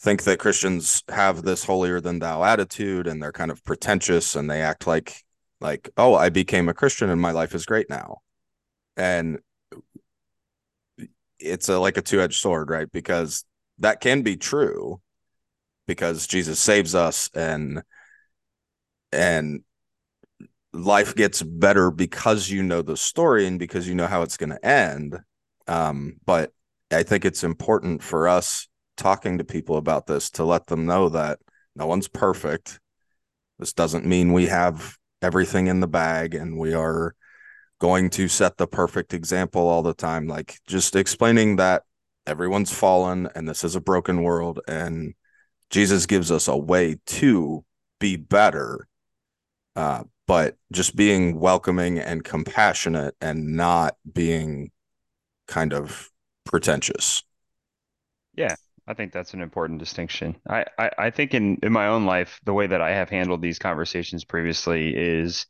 think 0.00 0.22
that 0.22 0.38
Christians 0.38 1.02
have 1.08 1.42
this 1.42 1.64
holier 1.64 2.00
than 2.00 2.20
thou 2.20 2.44
attitude 2.44 3.06
and 3.08 3.20
they're 3.20 3.32
kind 3.32 3.50
of 3.50 3.64
pretentious 3.64 4.36
and 4.36 4.48
they 4.48 4.62
act 4.62 4.86
like, 4.86 5.14
like, 5.60 5.90
oh, 5.96 6.14
I 6.14 6.28
became 6.28 6.68
a 6.68 6.74
Christian 6.74 7.10
and 7.10 7.20
my 7.20 7.32
life 7.32 7.54
is 7.54 7.66
great 7.66 7.90
now. 7.90 8.18
And 9.00 9.38
it's 11.38 11.70
a, 11.70 11.78
like 11.78 11.96
a 11.96 12.02
two 12.02 12.20
edged 12.20 12.38
sword, 12.38 12.68
right? 12.68 12.90
Because 12.92 13.44
that 13.78 14.00
can 14.00 14.20
be 14.20 14.36
true 14.36 15.00
because 15.86 16.26
Jesus 16.26 16.60
saves 16.60 16.94
us 16.94 17.30
and 17.34 17.82
and 19.10 19.62
life 20.74 21.14
gets 21.14 21.42
better 21.42 21.90
because 21.90 22.50
you 22.50 22.62
know 22.62 22.82
the 22.82 22.96
story 22.96 23.46
and 23.46 23.58
because 23.58 23.88
you 23.88 23.94
know 23.94 24.06
how 24.06 24.20
it's 24.20 24.36
going 24.36 24.50
to 24.50 24.64
end. 24.64 25.18
Um, 25.66 26.16
but 26.26 26.52
I 26.92 27.02
think 27.02 27.24
it's 27.24 27.42
important 27.42 28.02
for 28.02 28.28
us 28.28 28.68
talking 28.98 29.38
to 29.38 29.44
people 29.44 29.78
about 29.78 30.06
this 30.06 30.28
to 30.32 30.44
let 30.44 30.66
them 30.66 30.84
know 30.84 31.08
that 31.08 31.38
no 31.74 31.86
one's 31.86 32.06
perfect. 32.06 32.78
This 33.58 33.72
doesn't 33.72 34.04
mean 34.04 34.34
we 34.34 34.46
have 34.46 34.96
everything 35.22 35.68
in 35.68 35.80
the 35.80 35.88
bag 35.88 36.34
and 36.34 36.58
we 36.58 36.74
are 36.74 37.14
going 37.80 38.10
to 38.10 38.28
set 38.28 38.56
the 38.58 38.66
perfect 38.66 39.12
example 39.12 39.66
all 39.66 39.82
the 39.82 39.94
time. 39.94 40.28
Like 40.28 40.58
just 40.66 40.94
explaining 40.94 41.56
that 41.56 41.82
everyone's 42.26 42.72
fallen 42.72 43.28
and 43.34 43.48
this 43.48 43.64
is 43.64 43.74
a 43.74 43.80
broken 43.80 44.22
world 44.22 44.60
and 44.68 45.14
Jesus 45.70 46.06
gives 46.06 46.30
us 46.30 46.46
a 46.46 46.56
way 46.56 46.98
to 47.06 47.64
be 47.98 48.16
better. 48.16 48.86
Uh, 49.74 50.04
but 50.26 50.56
just 50.70 50.94
being 50.94 51.40
welcoming 51.40 51.98
and 51.98 52.22
compassionate 52.22 53.16
and 53.20 53.56
not 53.56 53.96
being 54.12 54.70
kind 55.48 55.72
of 55.72 56.08
pretentious. 56.44 57.24
Yeah, 58.36 58.54
I 58.86 58.94
think 58.94 59.12
that's 59.12 59.34
an 59.34 59.40
important 59.40 59.78
distinction. 59.78 60.36
I, 60.48 60.66
I, 60.78 60.90
I 60.98 61.10
think 61.10 61.34
in, 61.34 61.58
in 61.62 61.72
my 61.72 61.88
own 61.88 62.04
life, 62.04 62.40
the 62.44 62.52
way 62.52 62.66
that 62.66 62.80
I 62.80 62.90
have 62.90 63.08
handled 63.08 63.42
these 63.42 63.58
conversations 63.58 64.24
previously 64.24 64.94
is 64.94 65.46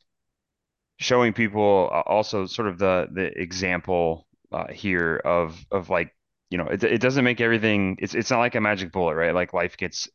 showing 1.01 1.33
people 1.33 1.89
uh, 1.93 2.03
also 2.07 2.47
sort 2.47 2.69
of 2.69 2.79
the 2.79 3.09
the 3.13 3.27
example 3.41 4.27
uh, 4.53 4.69
here 4.71 5.17
of 5.25 5.59
of 5.73 5.91
like 5.91 6.15
you 6.51 6.59
know 6.59 6.67
it, 6.67 6.85
it 6.85 7.01
doesn't 7.01 7.25
make 7.25 7.41
everything 7.41 7.97
it's 8.01 8.15
it's 8.15 8.31
not 8.31 8.39
like 8.39 8.55
a 8.55 8.61
magic 8.61 8.93
bullet 8.93 9.15
right? 9.15 9.35
Like 9.35 9.53
life 9.53 9.77
gets 9.77 10.09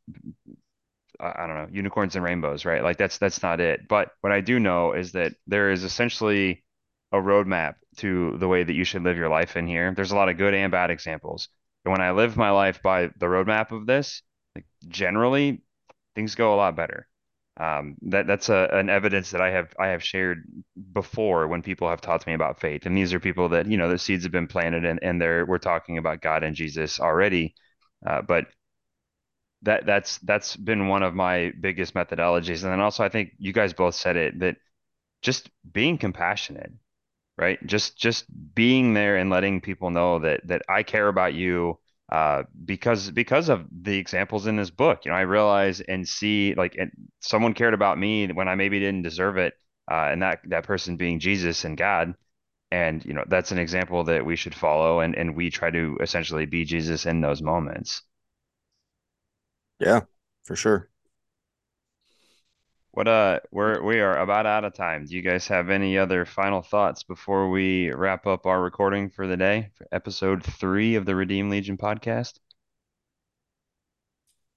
I 1.19 1.47
don't 1.47 1.55
know 1.55 1.67
unicorns 1.71 2.15
and 2.15 2.23
rainbows 2.23 2.65
right? 2.65 2.83
Like 2.83 2.97
that's 2.97 3.17
that's 3.17 3.41
not 3.41 3.59
it. 3.59 3.87
But 3.87 4.11
what 4.21 4.31
I 4.31 4.41
do 4.41 4.59
know 4.59 4.93
is 4.93 5.13
that 5.13 5.33
there 5.47 5.71
is 5.71 5.83
essentially 5.83 6.63
a 7.11 7.17
roadmap 7.17 7.75
to 7.97 8.37
the 8.37 8.47
way 8.47 8.63
that 8.63 8.73
you 8.73 8.83
should 8.83 9.03
live 9.03 9.17
your 9.17 9.29
life 9.29 9.55
in 9.55 9.67
here. 9.67 9.93
There's 9.95 10.11
a 10.11 10.15
lot 10.15 10.29
of 10.29 10.37
good 10.37 10.53
and 10.53 10.71
bad 10.71 10.91
examples. 10.91 11.47
And 11.85 11.91
when 11.93 12.01
I 12.01 12.11
live 12.11 12.37
my 12.37 12.51
life 12.51 12.81
by 12.81 13.07
the 13.07 13.27
roadmap 13.27 13.71
of 13.71 13.85
this 13.87 14.21
like 14.55 14.65
generally 14.87 15.61
things 16.15 16.35
go 16.35 16.53
a 16.53 16.57
lot 16.57 16.75
better 16.75 17.07
um, 17.57 17.95
that 18.03 18.27
that's 18.27 18.49
a, 18.49 18.69
an 18.73 18.89
evidence 18.89 19.31
that 19.31 19.41
I 19.41 19.51
have 19.51 19.73
I 19.79 19.87
have 19.87 20.03
shared 20.03 20.43
before 20.93 21.47
when 21.47 21.61
people 21.61 21.89
have 21.89 22.01
taught 22.01 22.27
me 22.27 22.33
about 22.33 22.59
faith. 22.59 22.85
And 22.85 22.97
these 22.97 23.13
are 23.13 23.19
people 23.19 23.49
that, 23.49 23.67
you 23.67 23.77
know, 23.77 23.89
the 23.89 23.97
seeds 23.97 24.23
have 24.23 24.31
been 24.31 24.47
planted 24.47 24.83
and, 24.85 24.99
and 25.01 25.21
they're 25.21 25.45
we're 25.45 25.57
talking 25.57 25.97
about 25.97 26.21
God 26.21 26.43
and 26.43 26.55
Jesus 26.55 26.99
already. 26.99 27.55
Uh, 28.05 28.21
but 28.21 28.47
that 29.63 29.85
that's 29.85 30.17
that's 30.19 30.55
been 30.55 30.87
one 30.87 31.03
of 31.03 31.15
my 31.15 31.51
biggest 31.59 31.93
methodologies. 31.93 32.63
And 32.63 32.71
then 32.71 32.81
also 32.81 33.03
I 33.03 33.09
think 33.09 33.31
you 33.39 33.53
guys 33.53 33.73
both 33.73 33.95
said 33.95 34.15
it 34.15 34.39
that 34.39 34.57
just 35.21 35.49
being 35.71 35.97
compassionate, 35.97 36.71
right? 37.37 37.59
Just 37.65 37.97
just 37.97 38.25
being 38.55 38.93
there 38.93 39.17
and 39.17 39.29
letting 39.29 39.61
people 39.61 39.91
know 39.91 40.19
that 40.19 40.47
that 40.47 40.63
I 40.69 40.83
care 40.83 41.07
about 41.07 41.33
you 41.33 41.79
uh, 42.09 42.43
because 42.63 43.09
because 43.11 43.49
of 43.49 43.65
the 43.71 43.97
examples 43.97 44.47
in 44.47 44.55
this 44.55 44.69
book. 44.69 45.05
You 45.05 45.11
know, 45.11 45.17
I 45.17 45.21
realize 45.21 45.81
and 45.81 46.07
see 46.07 46.53
like 46.55 46.75
and 46.77 46.91
someone 47.19 47.53
cared 47.53 47.73
about 47.73 47.97
me 47.97 48.27
when 48.31 48.47
I 48.47 48.55
maybe 48.55 48.79
didn't 48.79 49.03
deserve 49.03 49.37
it, 49.37 49.53
uh, 49.91 50.09
and 50.11 50.21
that 50.21 50.41
that 50.45 50.65
person 50.65 50.97
being 50.97 51.19
Jesus 51.19 51.65
and 51.65 51.77
God. 51.77 52.15
And 52.71 53.03
you 53.05 53.13
know, 53.13 53.23
that's 53.27 53.51
an 53.51 53.59
example 53.59 54.03
that 54.05 54.25
we 54.25 54.35
should 54.35 54.55
follow, 54.55 54.99
and 54.99 55.15
and 55.15 55.35
we 55.35 55.49
try 55.49 55.71
to 55.71 55.97
essentially 56.01 56.45
be 56.45 56.65
Jesus 56.65 57.05
in 57.05 57.21
those 57.21 57.41
moments. 57.41 58.01
Yeah, 59.79 60.01
for 60.43 60.55
sure. 60.55 60.89
What 62.95 63.07
uh, 63.07 63.41
we're 63.51 63.79
we 63.83 63.99
are 63.99 64.17
about 64.17 64.47
out 64.47 64.65
of 64.65 64.73
time. 64.73 65.05
Do 65.05 65.15
you 65.15 65.21
guys 65.21 65.47
have 65.49 65.69
any 65.69 65.99
other 65.99 66.25
final 66.25 66.63
thoughts 66.63 67.03
before 67.03 67.47
we 67.51 67.91
wrap 67.91 68.25
up 68.25 68.47
our 68.47 68.59
recording 68.59 69.11
for 69.11 69.27
the 69.27 69.37
day, 69.37 69.69
for 69.75 69.87
episode 69.91 70.43
three 70.43 70.95
of 70.95 71.05
the 71.05 71.15
Redeem 71.15 71.51
Legion 71.51 71.77
podcast? 71.77 72.39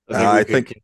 I 0.08 0.14
Uh, 0.14 0.16
think 0.16 0.32
we 0.32 0.40
I 0.40 0.44
think. 0.44 0.74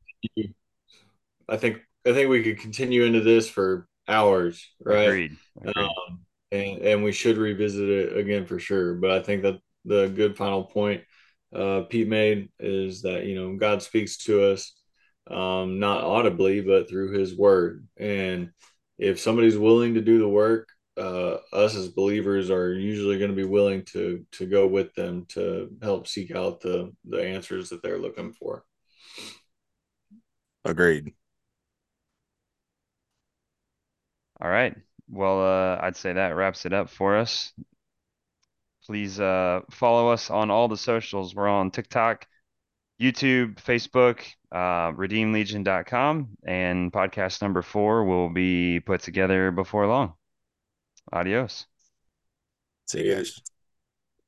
I 1.48 1.56
think 1.56 1.78
I 2.06 2.12
think 2.12 2.30
we 2.30 2.42
could 2.42 2.58
continue 2.60 3.04
into 3.04 3.20
this 3.20 3.48
for 3.48 3.88
hours, 4.08 4.66
right? 4.84 5.16
Agreed. 5.16 5.38
Agreed. 5.62 5.96
Um, 6.10 6.20
and 6.52 6.78
and 6.82 7.04
we 7.04 7.12
should 7.12 7.38
revisit 7.38 7.88
it 7.88 8.16
again 8.16 8.46
for 8.46 8.58
sure. 8.58 8.94
But 8.94 9.10
I 9.10 9.22
think 9.22 9.42
that 9.42 9.58
the 9.84 10.08
good 10.08 10.36
final 10.36 10.64
point 10.64 11.02
uh, 11.54 11.82
Pete 11.82 12.08
made 12.08 12.50
is 12.58 13.02
that 13.02 13.24
you 13.26 13.34
know 13.34 13.56
God 13.56 13.82
speaks 13.82 14.18
to 14.24 14.52
us 14.52 14.72
um, 15.30 15.78
not 15.78 16.04
audibly, 16.04 16.60
but 16.60 16.88
through 16.88 17.12
His 17.12 17.36
Word. 17.36 17.86
And 17.96 18.50
if 18.98 19.20
somebody's 19.20 19.58
willing 19.58 19.94
to 19.94 20.00
do 20.00 20.18
the 20.18 20.28
work, 20.28 20.68
uh, 20.96 21.38
us 21.52 21.74
as 21.74 21.88
believers 21.88 22.50
are 22.50 22.72
usually 22.72 23.18
going 23.18 23.30
to 23.30 23.36
be 23.36 23.44
willing 23.44 23.84
to 23.84 24.24
to 24.32 24.46
go 24.46 24.66
with 24.66 24.94
them 24.94 25.26
to 25.30 25.70
help 25.82 26.06
seek 26.06 26.30
out 26.30 26.60
the 26.60 26.92
the 27.04 27.22
answers 27.22 27.70
that 27.70 27.82
they're 27.82 27.98
looking 27.98 28.32
for. 28.32 28.64
agreed. 30.64 31.14
All 34.40 34.48
right. 34.50 34.74
Well, 35.08 35.40
uh, 35.40 35.78
I'd 35.82 35.96
say 35.96 36.12
that 36.12 36.36
wraps 36.36 36.66
it 36.66 36.72
up 36.72 36.90
for 36.90 37.16
us. 37.16 37.52
Please 38.86 39.18
uh, 39.18 39.60
follow 39.70 40.10
us 40.10 40.30
on 40.30 40.50
all 40.50 40.68
the 40.68 40.76
socials. 40.76 41.34
We're 41.34 41.48
on 41.48 41.70
TikTok, 41.70 42.26
YouTube, 43.04 43.56
Facebook, 43.56 44.20
uh, 44.50 44.92
redeemlegion.com, 44.92 46.28
and 46.44 46.92
podcast 46.92 47.42
number 47.42 47.60
four 47.60 48.04
will 48.04 48.30
be 48.30 48.80
put 48.80 49.02
together 49.02 49.50
before 49.50 49.86
long. 49.86 50.14
Adios. 51.12 51.66
See 52.86 53.04
you 53.06 53.16
guys. 53.16 53.53